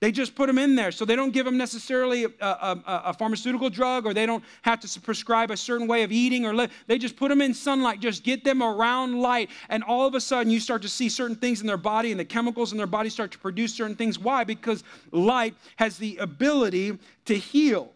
[0.00, 0.92] They just put them in there.
[0.92, 4.78] So they don't give them necessarily a, a, a, pharmaceutical drug or they don't have
[4.80, 7.98] to prescribe a certain way of eating or li- they just put them in sunlight,
[7.98, 9.50] just get them around light.
[9.68, 12.20] And all of a sudden you start to see certain things in their body and
[12.20, 14.20] the chemicals in their body start to produce certain things.
[14.20, 14.44] Why?
[14.44, 17.92] Because light has the ability to heal.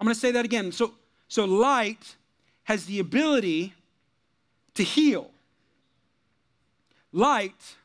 [0.00, 0.72] I'm going to say that again.
[0.72, 0.94] So,
[1.26, 2.16] so light
[2.68, 3.72] has the ability
[4.74, 5.30] to heal.
[7.14, 7.76] Light,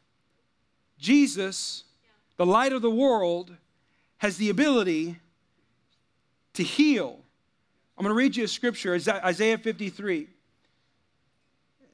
[0.99, 1.85] Jesus,
[2.35, 3.55] the light of the world,
[4.17, 5.15] has the ability
[6.55, 7.17] to heal.
[7.97, 10.27] I'm going to read you a scripture, Isaiah 53.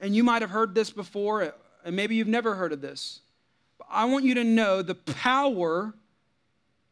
[0.02, 1.54] And you might have heard this before,
[1.86, 3.19] and maybe you've never heard of this.
[3.78, 5.93] But I want you to know the power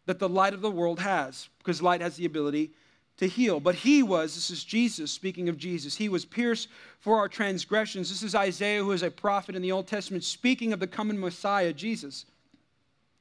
[0.05, 2.69] that the light of the world has, because light has the ability
[3.17, 3.59] to heal.
[3.59, 8.09] But he was, this is Jesus, speaking of Jesus, he was pierced for our transgressions.
[8.09, 11.19] This is Isaiah, who is a prophet in the Old Testament, speaking of the coming
[11.19, 12.25] Messiah, Jesus.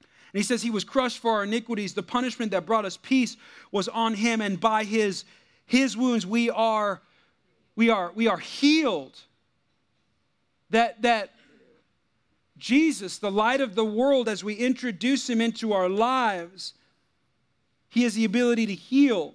[0.01, 1.95] And he says, He was crushed for our iniquities.
[1.95, 3.37] The punishment that brought us peace
[3.73, 5.25] was on him, and by his,
[5.65, 7.01] his wounds we are,
[7.75, 9.19] we are, we are healed.
[10.71, 11.31] That, that
[12.59, 16.75] Jesus, the light of the world, as we introduce him into our lives,
[17.89, 19.35] he has the ability to heal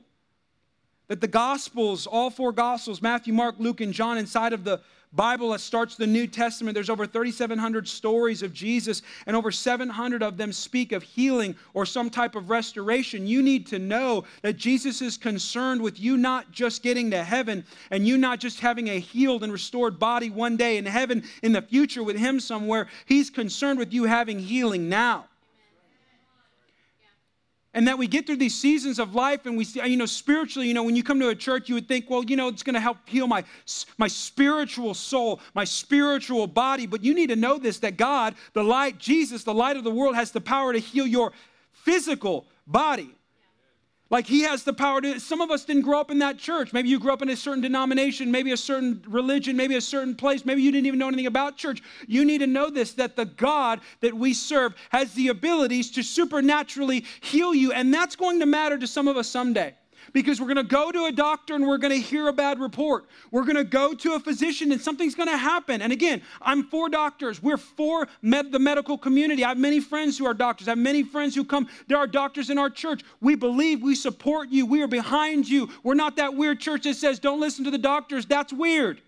[1.11, 4.79] that the Gospels, all four Gospels, Matthew, Mark, Luke, and John, inside of the
[5.11, 10.23] Bible that starts the New Testament, there's over 3,700 stories of Jesus, and over 700
[10.23, 13.27] of them speak of healing or some type of restoration.
[13.27, 17.65] You need to know that Jesus is concerned with you not just getting to heaven
[17.89, 21.51] and you not just having a healed and restored body one day in heaven in
[21.51, 22.87] the future with Him somewhere.
[23.05, 25.25] He's concerned with you having healing now
[27.73, 30.67] and that we get through these seasons of life and we see you know spiritually
[30.67, 32.63] you know when you come to a church you would think well you know it's
[32.63, 33.43] going to help heal my
[33.97, 38.63] my spiritual soul my spiritual body but you need to know this that god the
[38.63, 41.31] light jesus the light of the world has the power to heal your
[41.83, 43.15] physical body.
[44.11, 45.19] Like he has the power to.
[45.21, 46.73] Some of us didn't grow up in that church.
[46.73, 50.15] Maybe you grew up in a certain denomination, maybe a certain religion, maybe a certain
[50.15, 50.43] place.
[50.43, 51.81] Maybe you didn't even know anything about church.
[52.07, 56.03] You need to know this that the God that we serve has the abilities to
[56.03, 57.71] supernaturally heal you.
[57.71, 59.75] And that's going to matter to some of us someday
[60.13, 62.59] because we're going to go to a doctor and we're going to hear a bad
[62.59, 63.07] report.
[63.31, 65.81] We're going to go to a physician and something's going to happen.
[65.81, 67.41] And again, I'm for doctors.
[67.41, 69.43] We're for med- the medical community.
[69.43, 70.67] I have many friends who are doctors.
[70.67, 71.67] I have many friends who come.
[71.87, 73.03] There are doctors in our church.
[73.19, 75.69] We believe, we support you, we are behind you.
[75.83, 78.25] We're not that weird church that says, don't listen to the doctors.
[78.25, 79.01] That's weird.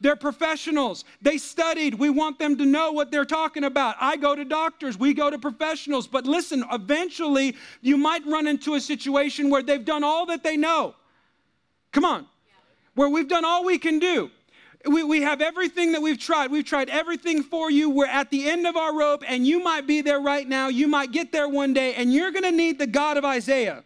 [0.00, 1.04] They're professionals.
[1.20, 1.94] They studied.
[1.94, 3.96] We want them to know what they're talking about.
[4.00, 6.06] I go to doctors, we go to professionals.
[6.06, 10.56] But listen, eventually you might run into a situation where they've done all that they
[10.56, 10.94] know.
[11.92, 12.26] Come on.
[12.94, 14.30] Where we've done all we can do.
[14.86, 16.50] We, we have everything that we've tried.
[16.50, 17.90] We've tried everything for you.
[17.90, 20.68] We're at the end of our rope, and you might be there right now.
[20.68, 23.82] You might get there one day, and you're going to need the God of Isaiah.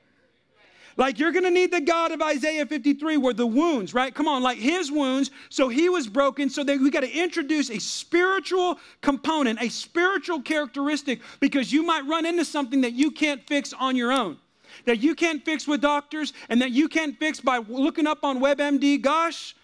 [0.96, 4.14] Like you're going to need the God of Isaiah 53 where the wounds, right?
[4.14, 5.30] Come on, like his wounds.
[5.48, 6.50] So he was broken.
[6.50, 12.06] So that we got to introduce a spiritual component, a spiritual characteristic, because you might
[12.06, 14.38] run into something that you can't fix on your own.
[14.86, 18.40] That you can't fix with doctors and that you can't fix by looking up on
[18.40, 19.00] WebMD.
[19.00, 19.54] Gosh,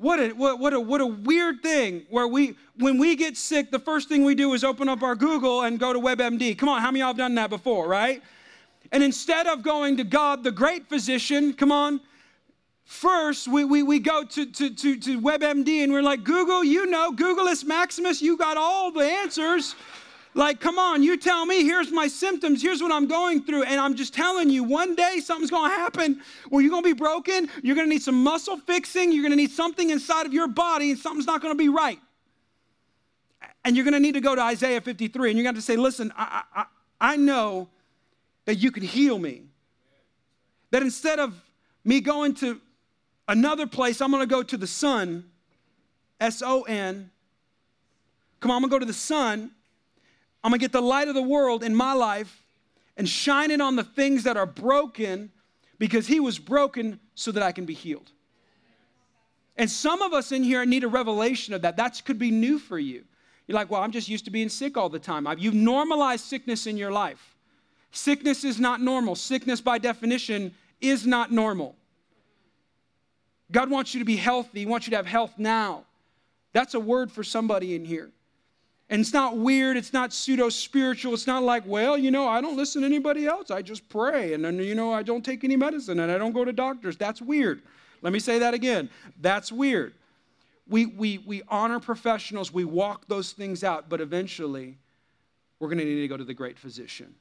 [0.00, 3.70] What a, what, what, a, what a weird thing where we, when we get sick,
[3.70, 6.56] the first thing we do is open up our Google and go to WebMD.
[6.56, 8.22] Come on, how many of y'all have done that before, right?
[8.92, 12.00] And instead of going to God, the great physician, come on,
[12.86, 16.86] first we, we, we go to, to, to, to WebMD and we're like, Google, you
[16.86, 19.74] know, Googleus Maximus, you got all the answers.
[20.34, 23.64] Like, come on, you tell me, here's my symptoms, here's what I'm going through.
[23.64, 27.48] And I'm just telling you, one day something's gonna happen where you're gonna be broken,
[27.62, 30.98] you're gonna need some muscle fixing, you're gonna need something inside of your body, and
[30.98, 31.98] something's not gonna be right.
[33.64, 35.76] And you're gonna need to go to Isaiah 53, and you're gonna have to say,
[35.76, 36.64] listen, I, I,
[37.00, 37.68] I know
[38.44, 39.42] that you can heal me.
[40.70, 41.34] That instead of
[41.84, 42.60] me going to
[43.26, 45.24] another place, I'm gonna go to the Son,
[46.20, 47.10] S O N.
[48.38, 49.50] Come on, I'm gonna go to the Son
[50.42, 52.44] I'm gonna get the light of the world in my life
[52.96, 55.30] and shine it on the things that are broken
[55.78, 58.10] because he was broken so that I can be healed.
[59.56, 61.76] And some of us in here need a revelation of that.
[61.76, 63.04] That could be new for you.
[63.46, 65.26] You're like, well, I'm just used to being sick all the time.
[65.38, 67.36] You've normalized sickness in your life.
[67.90, 69.16] Sickness is not normal.
[69.16, 71.76] Sickness, by definition, is not normal.
[73.50, 75.84] God wants you to be healthy, He wants you to have health now.
[76.52, 78.10] That's a word for somebody in here.
[78.90, 81.14] And it's not weird, it's not pseudo spiritual.
[81.14, 83.52] It's not like, well, you know, I don't listen to anybody else.
[83.52, 84.34] I just pray.
[84.34, 86.96] And then, you know, I don't take any medicine and I don't go to doctors.
[86.96, 87.62] That's weird.
[88.02, 88.90] Let me say that again.
[89.20, 89.94] That's weird.
[90.68, 94.76] We, we, we honor professionals, we walk those things out, but eventually
[95.58, 97.14] we're going to need to go to the great physician.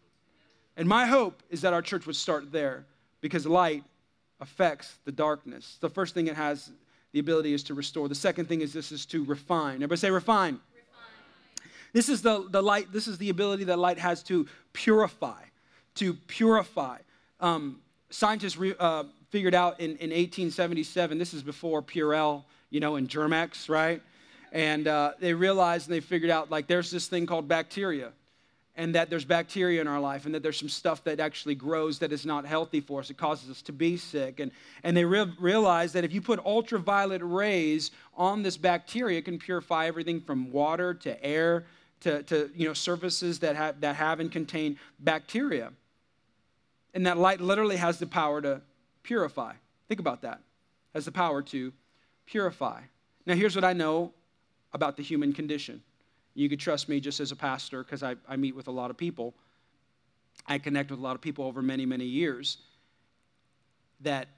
[0.76, 2.86] And my hope is that our church would start there
[3.22, 3.84] because light
[4.40, 5.78] affects the darkness.
[5.82, 6.72] The first thing it has
[7.12, 8.08] the ability is to restore.
[8.08, 9.76] The second thing is this is to refine.
[9.76, 10.60] Everybody say refine.
[11.94, 15.42] This is the, the light, this is the ability that light has to purify,
[15.96, 16.98] to purify.
[17.40, 22.96] Um, scientists re, uh, figured out in, in 1877, this is before Purell, you know,
[22.96, 24.02] and Germ-X, right?
[24.52, 28.12] And uh, they realized and they figured out like there's this thing called bacteria
[28.76, 32.00] and that there's bacteria in our life and that there's some stuff that actually grows
[32.00, 33.10] that is not healthy for us.
[33.10, 34.40] It causes us to be sick.
[34.40, 34.52] And,
[34.84, 39.38] and they re- realized that if you put ultraviolet rays on this bacteria, it can
[39.38, 41.66] purify everything from water to air
[42.02, 45.72] to, to you know, surfaces that have, that have and contain bacteria.
[46.94, 48.62] And that light literally has the power to
[49.04, 49.54] purify.
[49.88, 50.42] Think about that.
[50.94, 51.74] Has the power to
[52.26, 52.82] purify.
[53.26, 54.14] Now, here's what I know
[54.74, 55.82] about the human condition.
[56.34, 58.92] You could trust me just as a pastor because I, I meet with a lot
[58.92, 59.34] of people.
[60.48, 62.58] I connect with a lot of people over many, many years.
[64.02, 64.30] That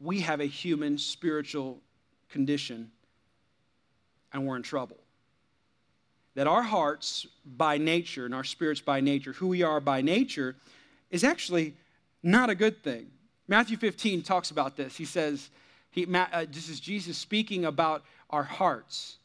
[0.00, 1.80] we have a human spiritual
[2.30, 2.90] condition
[4.32, 5.03] and we're in trouble
[6.34, 10.56] that our hearts by nature and our spirits by nature, who we are by nature,
[11.10, 11.74] is actually
[12.22, 13.06] not a good thing.
[13.46, 14.96] Matthew 15 talks about this.
[14.96, 15.50] He says,
[15.90, 19.18] he, uh, this is Jesus speaking about our hearts,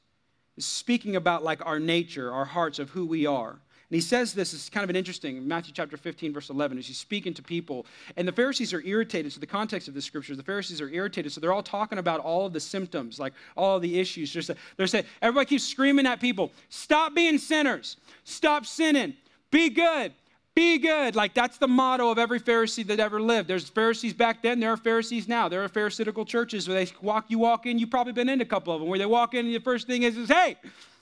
[0.58, 3.58] speaking about like our nature, our hearts of who we are.
[3.89, 6.86] And he says this is kind of an interesting, Matthew chapter 15, verse 11, as
[6.86, 7.88] he's speaking to people.
[8.17, 9.34] And the Pharisees are irritated.
[9.34, 11.32] So, the context of the scriptures, the Pharisees are irritated.
[11.32, 14.32] So, they're all talking about all of the symptoms, like all of the issues.
[14.32, 19.15] They're, they're saying, everybody keeps screaming at people, stop being sinners, stop sinning,
[19.49, 20.13] be good.
[20.56, 21.15] Be good.
[21.15, 23.47] Like that's the motto of every Pharisee that ever lived.
[23.47, 25.47] There's Pharisees back then, there are Pharisees now.
[25.47, 28.45] There are Pharisaical churches where they walk, you walk in, you've probably been in a
[28.45, 30.58] couple of them, where they walk in and the first thing is, is hey,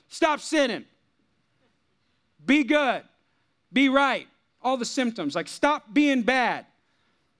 [0.10, 0.86] stop sinning
[2.48, 3.04] be good,
[3.72, 4.28] be right,
[4.64, 5.36] all the symptoms.
[5.36, 6.66] Like, stop being bad.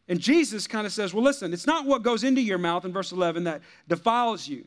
[0.08, 2.94] And Jesus kind of says, well, listen, it's not what goes into your mouth in
[2.94, 4.66] verse 11 that defiles you.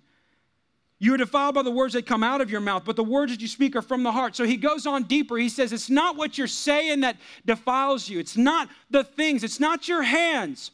[0.99, 3.33] You are defiled by the words that come out of your mouth, but the words
[3.33, 4.37] that you speak are from the heart.
[4.37, 5.39] So he goes on deeper.
[5.39, 8.19] He says, It's not what you're saying that defiles you.
[8.19, 9.43] It's not the things.
[9.43, 10.73] It's not your hands.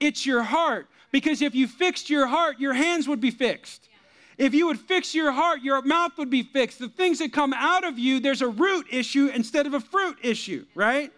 [0.00, 0.88] It's your heart.
[1.12, 3.88] Because if you fixed your heart, your hands would be fixed.
[4.40, 6.78] If you would fix your heart, your mouth would be fixed.
[6.78, 10.16] The things that come out of you, there's a root issue instead of a fruit
[10.22, 11.12] issue, right?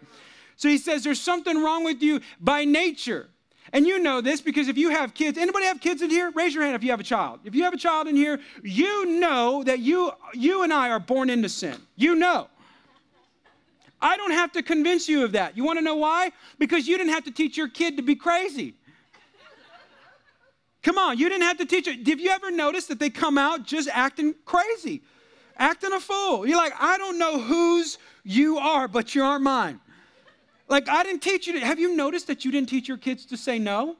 [0.57, 3.29] So he says there's something wrong with you by nature.
[3.73, 6.33] And you know this because if you have kids, anybody have kids in here?
[6.33, 7.39] Raise your hand if you have a child.
[7.45, 10.99] If you have a child in here, you know that you you and I are
[10.99, 11.81] born into sin.
[11.95, 12.49] You know.
[14.01, 15.57] I don't have to convince you of that.
[15.57, 16.33] You want to know why?
[16.59, 18.75] Because you didn't have to teach your kid to be crazy.
[20.83, 22.07] Come on, you didn't have to teach it.
[22.09, 25.03] Have you ever noticed that they come out just acting crazy,
[25.57, 26.47] acting a fool?
[26.47, 29.81] You're like, I don't know whose you are, but you aren't mine.
[30.69, 33.27] Like, I didn't teach you to, have you noticed that you didn't teach your kids
[33.27, 33.97] to say no?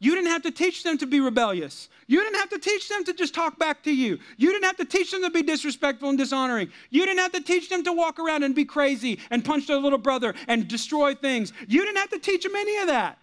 [0.00, 1.90] You didn't have to teach them to be rebellious.
[2.06, 4.18] You didn't have to teach them to just talk back to you.
[4.38, 6.70] You didn't have to teach them to be disrespectful and dishonoring.
[6.88, 9.76] You didn't have to teach them to walk around and be crazy and punch their
[9.76, 11.52] little brother and destroy things.
[11.68, 13.18] You didn't have to teach them any of that.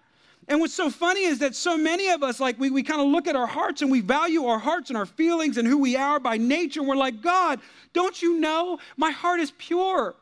[0.48, 3.08] And what's so funny is that so many of us, like, we, we kind of
[3.08, 5.98] look at our hearts and we value our hearts and our feelings and who we
[5.98, 6.80] are by nature.
[6.80, 7.60] And we're like, God,
[7.92, 10.16] don't you know my heart is pure?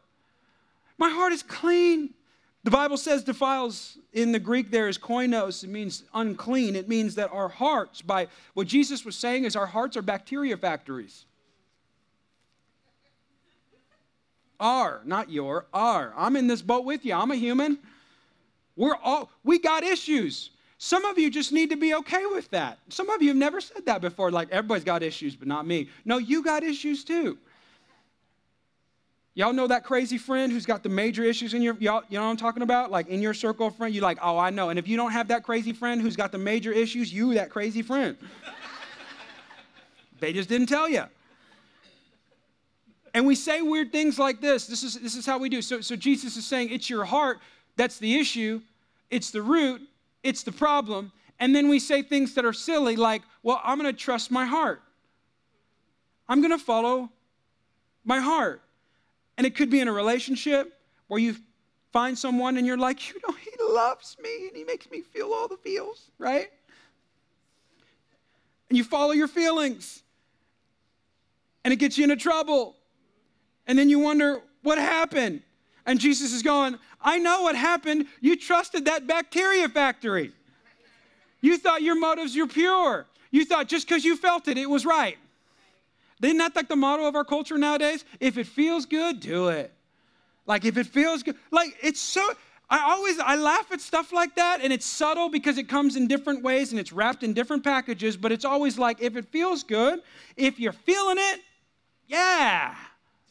[0.98, 2.16] My heart is clean.
[2.64, 5.64] The Bible says defiles in the Greek there is koinos.
[5.64, 6.76] It means unclean.
[6.76, 10.58] It means that our hearts, by what Jesus was saying, is our hearts are bacteria
[10.58, 11.26] factories.
[14.60, 16.14] Are, not your, are.
[16.18, 17.14] I'm in this boat with you.
[17.14, 17.78] I'm a human.
[18.76, 20.52] We're all, we got issues.
[20.78, 22.80] Some of you just need to be okay with that.
[22.90, 25.90] Some of you have never said that before, like everybody's got issues, but not me.
[26.04, 27.38] No, you got issues too.
[29.38, 32.24] Y'all know that crazy friend who's got the major issues in your, y'all, you know
[32.24, 32.90] what I'm talking about?
[32.90, 34.70] Like in your circle of friends, you're like, oh, I know.
[34.70, 37.50] And if you don't have that crazy friend who's got the major issues, you that
[37.50, 38.18] crazy friend.
[40.22, 41.04] they just didn't tell you.
[43.14, 44.68] And we say weird things like this.
[44.68, 45.62] This is, this is how we do.
[45.62, 47.40] So, so Jesus is saying it's your heart
[47.76, 48.62] that's the issue,
[49.10, 49.82] it's the root,
[50.24, 51.12] it's the problem.
[51.40, 54.46] And then we say things that are silly like, well, I'm going to trust my
[54.46, 54.82] heart.
[56.28, 57.10] I'm going to follow
[58.04, 58.62] my heart.
[59.38, 61.36] And it could be in a relationship where you
[61.92, 65.34] find someone and you're like, you know, he loves me and he makes me feel
[65.34, 66.50] all the feels, right?
[68.70, 70.04] And you follow your feelings
[71.64, 72.76] and it gets you into trouble.
[73.68, 75.42] And then you wonder, what happened?
[75.86, 78.08] And Jesus is going, I know what happened.
[78.22, 80.32] You trusted that bacteria factory.
[81.42, 83.06] You thought your motives were pure.
[83.30, 85.18] You thought just because you felt it, it was right.
[86.24, 88.04] Isn't that like the motto of our culture nowadays?
[88.20, 89.72] If it feels good, do it.
[90.48, 92.28] Like if it feels good, like it's so.
[92.68, 96.08] I always I laugh at stuff like that, and it's subtle because it comes in
[96.08, 98.18] different ways and it's wrapped in different packages.
[98.18, 100.02] But it's always like if it feels good,
[100.36, 101.42] if you're feeling it,
[102.08, 102.74] yeah,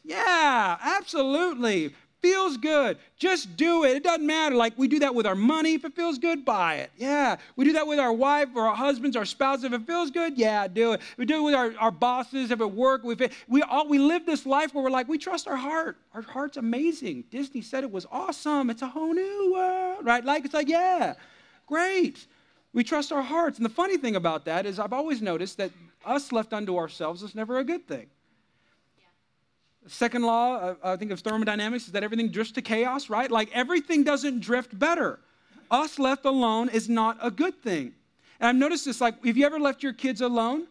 [0.04, 3.96] yeah, absolutely feels good, just do it.
[3.96, 4.54] It doesn't matter.
[4.54, 5.74] Like we do that with our money.
[5.74, 6.90] If it feels good, buy it.
[6.96, 7.36] Yeah.
[7.54, 9.64] We do that with our wife or our husbands, our spouses.
[9.64, 11.02] If it feels good, yeah, do it.
[11.18, 12.50] We do it with our, our bosses.
[12.50, 13.14] If it work, we,
[13.46, 15.98] we, all, we live this life where we're like, we trust our heart.
[16.14, 17.24] Our heart's amazing.
[17.30, 18.70] Disney said it was awesome.
[18.70, 20.24] It's a whole new world, right?
[20.24, 21.14] Like, it's like, yeah,
[21.66, 22.26] great.
[22.72, 23.58] We trust our hearts.
[23.58, 25.72] And the funny thing about that is I've always noticed that
[26.06, 28.06] us left unto ourselves is never a good thing.
[29.86, 33.30] Second law, uh, I think, of thermodynamics is that everything drifts to chaos, right?
[33.30, 35.18] Like everything doesn't drift better.
[35.70, 37.92] Us left alone is not a good thing.
[38.40, 40.66] And I've noticed this like, have you ever left your kids alone?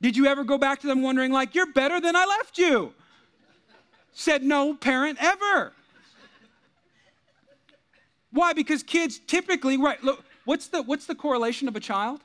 [0.00, 2.92] Did you ever go back to them wondering, like, you're better than I left you?
[4.12, 5.72] Said no parent ever.
[8.30, 8.52] Why?
[8.52, 12.20] Because kids typically, right, look, what's the, what's the correlation of a child?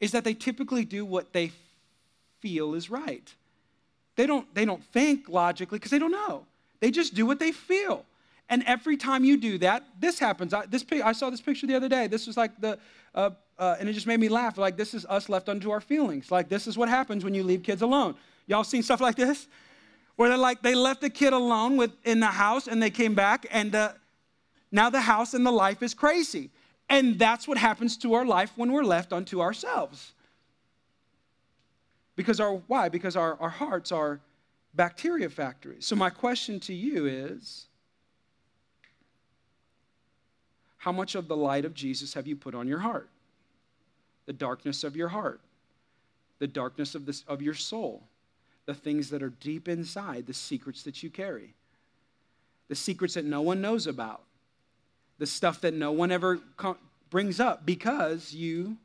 [0.00, 1.52] Is that they typically do what they
[2.40, 3.34] feel is right.
[4.20, 6.44] They don't, they don't think logically because they don't know.
[6.80, 8.04] They just do what they feel.
[8.50, 10.52] And every time you do that, this happens.
[10.52, 12.06] I, this, I saw this picture the other day.
[12.06, 12.78] This was like the,
[13.14, 14.58] uh, uh, and it just made me laugh.
[14.58, 16.30] Like, this is us left unto our feelings.
[16.30, 18.14] Like, this is what happens when you leave kids alone.
[18.46, 19.48] Y'all seen stuff like this?
[20.16, 23.14] Where they're like, they left the kid alone with, in the house and they came
[23.14, 23.92] back, and uh,
[24.70, 26.50] now the house and the life is crazy.
[26.90, 30.12] And that's what happens to our life when we're left unto ourselves.
[32.20, 32.90] Because our, why?
[32.90, 34.20] Because our, our hearts are
[34.74, 35.86] bacteria factories.
[35.86, 37.64] So, my question to you is
[40.76, 43.08] how much of the light of Jesus have you put on your heart?
[44.26, 45.40] The darkness of your heart,
[46.40, 48.02] the darkness of, this, of your soul,
[48.66, 51.54] the things that are deep inside, the secrets that you carry,
[52.68, 54.24] the secrets that no one knows about,
[55.16, 56.38] the stuff that no one ever
[57.08, 58.76] brings up because you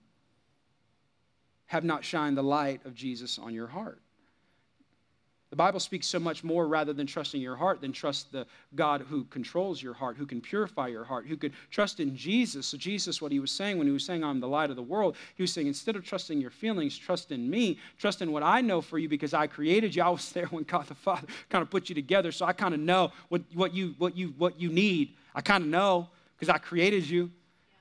[1.67, 3.99] have not shined the light of Jesus on your heart.
[5.51, 8.45] The Bible speaks so much more rather than trusting your heart than trust the
[8.75, 12.65] God who controls your heart, who can purify your heart, who could trust in Jesus.
[12.67, 14.83] So, Jesus, what he was saying when he was saying, I'm the light of the
[14.83, 18.43] world, he was saying, instead of trusting your feelings, trust in me, trust in what
[18.43, 20.03] I know for you because I created you.
[20.05, 22.33] I was there when God the Father kind of put you together.
[22.33, 25.13] So I kind of know what, what, you, what, you, what you need.
[25.33, 27.31] I kind of know because I created you.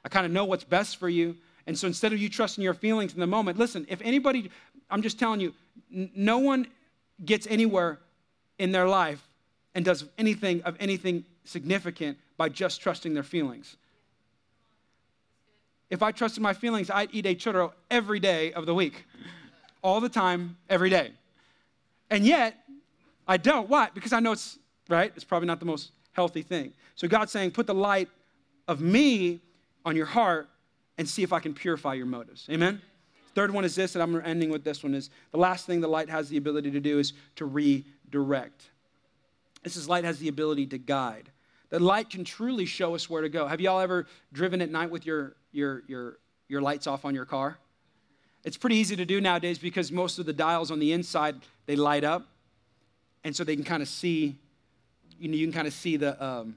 [0.05, 1.35] I kind of know what's best for you.
[1.67, 4.51] And so instead of you trusting your feelings in the moment, listen, if anybody,
[4.91, 5.55] I'm just telling you,
[5.95, 6.67] n- no one
[7.25, 7.99] gets anywhere
[8.59, 9.27] in their life
[9.75, 13.77] and does anything of anything significant by just trusting their feelings.
[15.91, 19.05] If I trusted my feelings, I'd eat a churro every day of the week,
[19.83, 21.13] all the time, every day.
[22.11, 22.57] And yet,
[23.27, 23.69] I don't.
[23.69, 23.89] Why?
[23.95, 24.59] Because I know it's
[24.89, 25.13] right.
[25.15, 26.73] It's probably not the most healthy thing.
[26.95, 28.09] So God's saying, put the light
[28.69, 29.41] of me
[29.85, 30.49] on your heart
[30.99, 32.47] and see if I can purify your motives.
[32.51, 32.81] Amen?
[33.35, 35.89] Third one is this, and I'm ending with this one, is the last thing the
[35.89, 38.71] light has the ability to do is to redirect.
[39.65, 41.31] This is light has the ability to guide.
[41.71, 43.49] The light can truly show us where to go.
[43.49, 46.19] Have y'all ever driven at night with your, your, your,
[46.49, 47.59] your lights off on your car?
[48.45, 51.37] It's pretty easy to do nowadays because most of the dials on the inside,
[51.67, 52.29] they light up.
[53.25, 54.37] And so they can kind of see,
[55.19, 56.57] you know, you can kind of see the, um,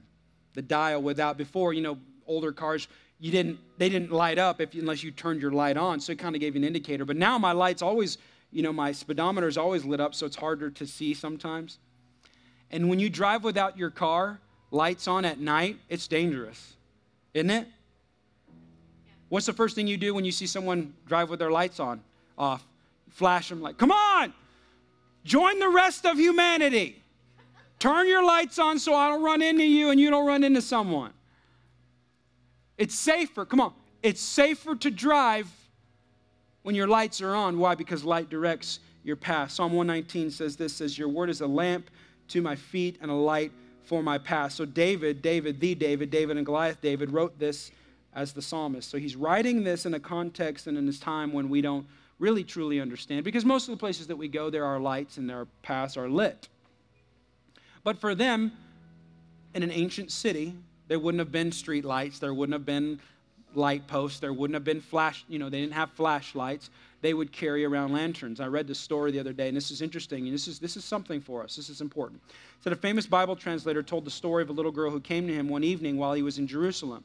[0.52, 2.86] the dial without, before, you know, older cars,
[3.20, 6.18] you didn't they didn't light up if, unless you turned your light on so it
[6.18, 7.04] kind of gave you an indicator.
[7.04, 8.18] But now my lights always
[8.50, 11.78] you know my speedometer is always lit up so it's harder to see sometimes.
[12.70, 14.40] And when you drive without your car
[14.70, 16.74] lights on at night it's dangerous
[17.34, 17.68] isn't it?
[19.28, 22.00] What's the first thing you do when you see someone drive with their lights on
[22.36, 22.64] off?
[23.10, 24.32] Flash them like come on!
[25.24, 27.02] Join the rest of humanity!
[27.78, 30.60] Turn your lights on so i don't run into you and you don't run into
[30.60, 31.12] someone
[32.78, 35.50] it's safer, come on, it's safer to drive
[36.62, 37.58] when your lights are on.
[37.58, 37.74] Why?
[37.74, 39.50] Because light directs your path.
[39.50, 41.90] Psalm 119 says this says, Your word is a lamp
[42.28, 43.52] to my feet and a light
[43.84, 44.52] for my path.
[44.52, 47.72] So David, David, the David, David and Goliath, David wrote this
[48.14, 48.90] as the psalmist.
[48.90, 51.86] So he's writing this in a context and in his time when we don't
[52.18, 53.24] really truly understand.
[53.24, 56.08] Because most of the places that we go, there are lights and their paths are
[56.08, 56.48] lit.
[57.84, 58.52] But for them,
[59.54, 60.54] in an ancient city,
[60.88, 62.18] there wouldn't have been street lights.
[62.18, 62.98] There wouldn't have been
[63.54, 64.20] light posts.
[64.20, 66.70] There wouldn't have been flash, you know, they didn't have flashlights.
[67.00, 68.40] They would carry around lanterns.
[68.40, 70.76] I read this story the other day, and this is interesting, and this is, this
[70.76, 71.54] is something for us.
[71.54, 72.20] This is important.
[72.28, 75.26] It said a famous Bible translator told the story of a little girl who came
[75.28, 77.04] to him one evening while he was in Jerusalem.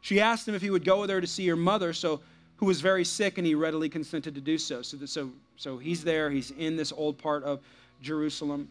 [0.00, 2.20] She asked him if he would go with her to see her mother, so
[2.56, 4.82] who was very sick, and he readily consented to do so.
[4.82, 7.60] So, so, so he's there, he's in this old part of
[8.02, 8.68] Jerusalem.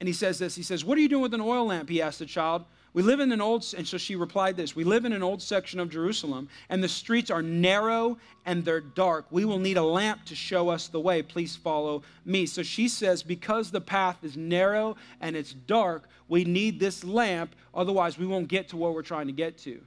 [0.00, 1.88] And he says this He says, What are you doing with an oil lamp?
[1.88, 2.64] He asked the child.
[2.92, 5.40] We live in an old, and so she replied this We live in an old
[5.40, 9.26] section of Jerusalem, and the streets are narrow and they're dark.
[9.30, 11.22] We will need a lamp to show us the way.
[11.22, 12.46] Please follow me.
[12.46, 17.54] So she says, Because the path is narrow and it's dark, we need this lamp,
[17.74, 19.80] otherwise, we won't get to where we're trying to get to.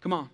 [0.00, 0.30] Come on.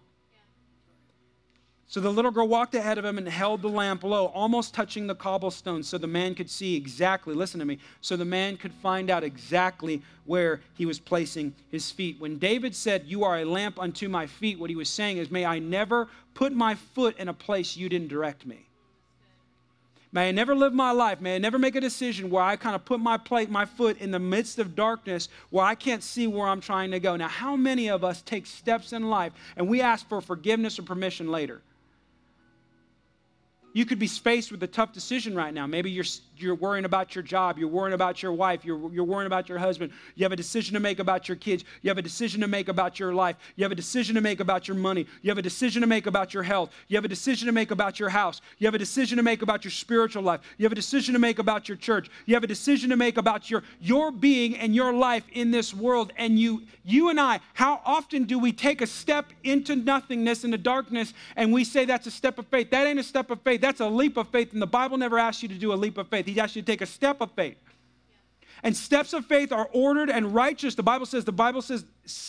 [1.87, 5.07] So the little girl walked ahead of him and held the lamp low, almost touching
[5.07, 8.73] the cobblestones, so the man could see exactly, listen to me, so the man could
[8.73, 12.19] find out exactly where he was placing his feet.
[12.19, 15.31] When David said, You are a lamp unto my feet, what he was saying is,
[15.31, 18.67] May I never put my foot in a place you didn't direct me.
[20.11, 21.21] May I never live my life.
[21.21, 23.99] May I never make a decision where I kind of put my plate, my foot
[23.99, 27.17] in the midst of darkness where I can't see where I'm trying to go.
[27.17, 30.83] Now, how many of us take steps in life and we ask for forgiveness or
[30.83, 31.63] permission later?
[33.75, 35.67] You could be faced with a tough decision right now.
[35.67, 36.05] Maybe you're,
[36.37, 39.59] you're worrying about your job, you're worrying about your wife, you're, you're worrying about your
[39.59, 42.47] husband, you have a decision to make about your kids, you have a decision to
[42.47, 45.39] make about your life, you have a decision to make about your money, you have
[45.39, 48.09] a decision to make about your health, you have a decision to make about your
[48.09, 51.15] house, you have a decision to make about your spiritual life, you have a decision
[51.15, 54.57] to make about your church, you have a decision to make about your, your being
[54.57, 56.13] and your life in this world.
[56.17, 60.59] And you, you and I, how often do we take a step into nothingness, into
[60.59, 62.71] darkness, and we say that's a step of faith?
[62.71, 64.53] That ain't a step of faith that's a leap of faith.
[64.53, 66.63] And the Bible never asks you to do a leap of faith, He asks you
[66.63, 67.57] to take a step of faith.
[68.63, 70.75] And steps of faith are ordered and righteous.
[70.75, 71.85] The Bible says, the Bible says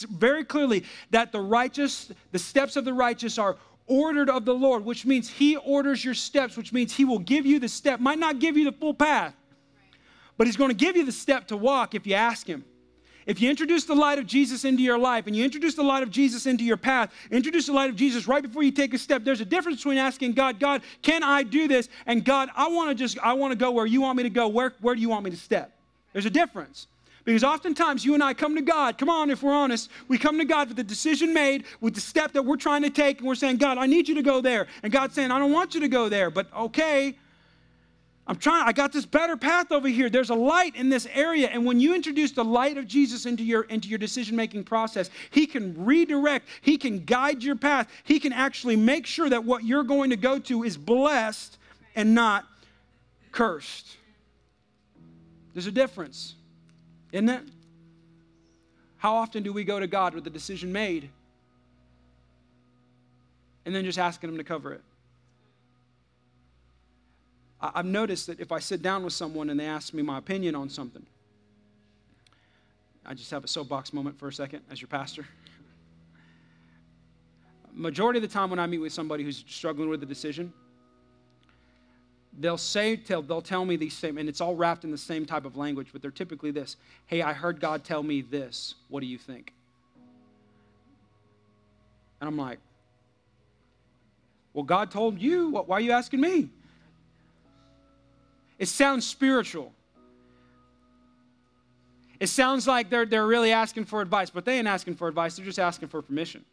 [0.09, 3.55] very clearly that the righteous, the steps of the righteous are
[3.87, 7.45] ordered of the Lord, which means He orders your steps, which means He will give
[7.45, 7.99] you the step.
[7.99, 9.33] Might not give you the full path,
[10.37, 12.65] but He's going to give you the step to walk if you ask Him.
[13.25, 16.03] If you introduce the light of Jesus into your life and you introduce the light
[16.03, 18.99] of Jesus into your path, introduce the light of Jesus right before you take a
[18.99, 21.89] step, there's a difference between asking God, God, can I do this?
[22.05, 24.29] And God, I want to just, I want to go where you want me to
[24.29, 24.47] go.
[24.47, 25.71] Where, where do you want me to step?
[26.13, 26.87] There's a difference.
[27.23, 30.37] Because oftentimes you and I come to God, come on, if we're honest, we come
[30.37, 33.27] to God with the decision made, with the step that we're trying to take, and
[33.27, 34.67] we're saying, God, I need you to go there.
[34.83, 37.15] And God's saying, I don't want you to go there, but okay,
[38.27, 40.09] I'm trying, I got this better path over here.
[40.09, 41.47] There's a light in this area.
[41.47, 45.11] And when you introduce the light of Jesus into your, into your decision making process,
[45.29, 49.63] He can redirect, He can guide your path, He can actually make sure that what
[49.63, 51.57] you're going to go to is blessed
[51.95, 52.45] and not
[53.31, 53.95] cursed.
[55.53, 56.33] There's a difference,
[57.11, 57.43] isn't it?
[58.97, 61.09] How often do we go to God with a decision made
[63.67, 64.81] and then just asking Him to cover it?
[67.73, 70.55] I've noticed that if I sit down with someone and they ask me my opinion
[70.55, 71.05] on something,
[73.05, 75.25] I just have a soapbox moment for a second as your pastor.
[77.71, 80.51] Majority of the time when I meet with somebody who's struggling with a decision,
[82.39, 85.25] they'll say, tell, they'll tell me these same, and it's all wrapped in the same
[85.25, 88.75] type of language, but they're typically this Hey, I heard God tell me this.
[88.89, 89.53] What do you think?
[92.21, 92.59] And I'm like,
[94.53, 95.49] Well, God told you.
[95.49, 96.49] Why are you asking me?
[98.57, 99.73] It sounds spiritual.
[102.19, 105.35] It sounds like they're, they're really asking for advice, but they ain't asking for advice,
[105.35, 106.45] they're just asking for permission.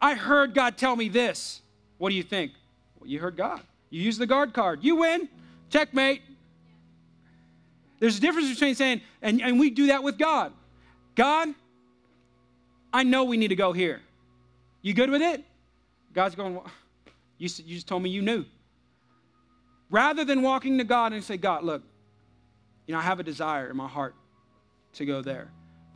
[0.00, 1.62] I heard God tell me this.
[1.98, 2.52] What do you think?
[2.98, 3.60] Well, you heard God.
[3.90, 4.84] You use the God card.
[4.84, 5.28] You win.
[5.70, 6.22] Checkmate.
[8.00, 10.52] There's a difference between saying, and, and we do that with God.
[11.14, 11.48] God,
[12.92, 14.02] I know we need to go here.
[14.82, 15.42] You good with it?
[16.12, 16.66] God's going, well,
[17.38, 18.44] you, you just told me you knew.
[19.90, 21.82] Rather than walking to God and say, God, look,
[22.86, 24.14] you know, I have a desire in my heart
[24.94, 25.50] to go there.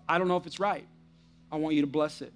[0.08, 0.86] I don't know if it's right.
[1.50, 2.32] I want you to bless it.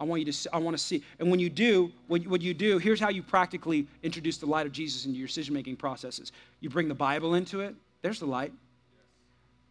[0.00, 1.02] I want you to I want to see.
[1.18, 4.66] And when you do, what, what you do, here's how you practically introduce the light
[4.66, 6.32] of Jesus into your decision-making processes.
[6.60, 7.74] You bring the Bible into it.
[8.02, 8.52] There's the light.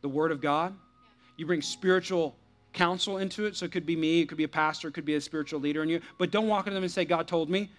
[0.01, 0.73] The Word of God.
[1.37, 2.35] You bring spiritual
[2.71, 3.55] counsel into it.
[3.55, 5.59] So it could be me, it could be a pastor, it could be a spiritual
[5.59, 6.01] leader in you.
[6.17, 7.69] But don't walk into them and say, God told me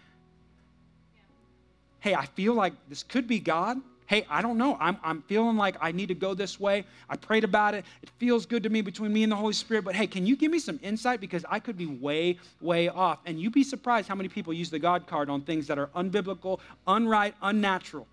[2.04, 3.80] hey, I feel like this could be God.
[4.04, 4.76] Hey, I don't know.
[4.78, 6.84] I'm, I'm feeling like I need to go this way.
[7.08, 7.86] I prayed about it.
[8.02, 9.86] It feels good to me between me and the Holy Spirit.
[9.86, 11.18] But hey, can you give me some insight?
[11.18, 13.20] Because I could be way, way off.
[13.24, 15.86] And you'd be surprised how many people use the God card on things that are
[15.96, 18.06] unbiblical, unright, unnatural.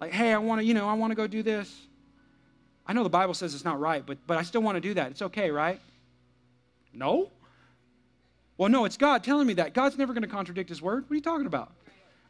[0.00, 1.72] Like, hey, I want to, you know, I want to go do this.
[2.88, 4.94] I know the Bible says it's not right, but, but I still want to do
[4.94, 5.12] that.
[5.12, 5.80] It's okay, right?
[6.92, 7.30] No?
[8.62, 9.74] Well, no, it's God telling me that.
[9.74, 11.02] God's never going to contradict His word.
[11.02, 11.72] What are you talking about?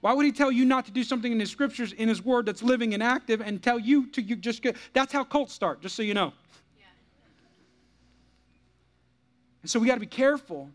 [0.01, 2.47] Why would He tell you not to do something in His scriptures, in His word
[2.47, 4.77] that's living and active, and tell you to you just get?
[4.95, 6.33] That's how cults start, just so you know.
[6.79, 6.87] Yeah.
[9.61, 10.71] And so we got to be careful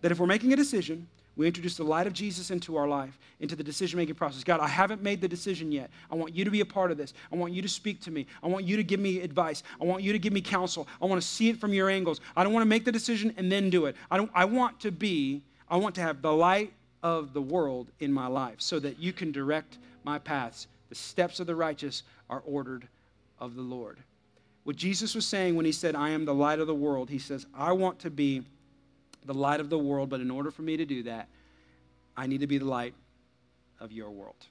[0.00, 3.18] that if we're making a decision, we introduce the light of Jesus into our life,
[3.38, 4.44] into the decision making process.
[4.44, 5.90] God, I haven't made the decision yet.
[6.10, 7.14] I want you to be a part of this.
[7.32, 8.26] I want you to speak to me.
[8.42, 9.62] I want you to give me advice.
[9.80, 10.86] I want you to give me counsel.
[11.00, 12.20] I want to see it from your angles.
[12.36, 13.96] I don't want to make the decision and then do it.
[14.10, 16.72] I, don't, I want to be, I want to have the light
[17.02, 20.66] of the world in my life so that you can direct my paths.
[20.88, 22.86] The steps of the righteous are ordered
[23.38, 23.98] of the Lord.
[24.64, 27.18] What Jesus was saying when he said, I am the light of the world, he
[27.18, 28.42] says, I want to be
[29.24, 31.28] the light of the world, but in order for me to do that,
[32.16, 32.94] I need to be the light
[33.78, 34.46] of your world.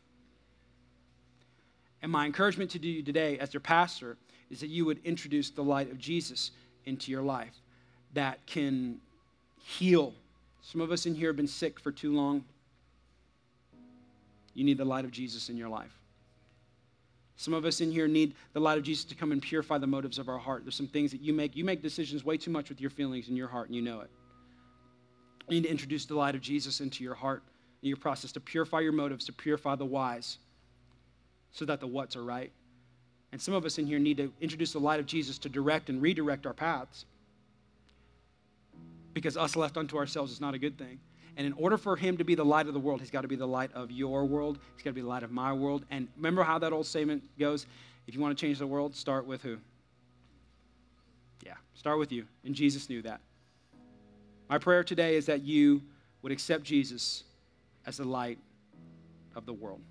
[2.02, 4.18] And my encouragement to you today, as your pastor,
[4.50, 6.52] is that you would introduce the light of Jesus
[6.86, 7.54] into your life
[8.14, 9.00] that can
[9.62, 10.14] heal.
[10.62, 12.44] Some of us in here have been sick for too long.
[14.54, 15.92] You need the light of Jesus in your life.
[17.36, 19.88] Some of us in here need the light of Jesus to come and purify the
[19.88, 20.66] motives of our heart.
[20.66, 21.56] There's some things that you make.
[21.56, 24.02] You make decisions way too much with your feelings in your heart, and you know
[24.02, 24.10] it.
[25.50, 27.44] You need to introduce the light of Jesus into your heart,
[27.82, 30.38] in your process, to purify your motives, to purify the whys,
[31.52, 32.52] so that the whats are right.
[33.32, 35.90] And some of us in here need to introduce the light of Jesus to direct
[35.90, 37.06] and redirect our paths.
[39.14, 41.00] Because us left unto ourselves is not a good thing.
[41.36, 43.28] And in order for him to be the light of the world, he's got to
[43.28, 44.60] be the light of your world.
[44.76, 45.86] He's got to be the light of my world.
[45.90, 47.66] And remember how that old statement goes?
[48.08, 49.58] If you want to change the world, start with who?
[51.46, 52.26] Yeah, start with you.
[52.44, 53.22] And Jesus knew that.
[54.50, 55.84] My prayer today is that you
[56.24, 57.24] would accept Jesus
[57.86, 58.40] as the light
[59.36, 59.82] of the world.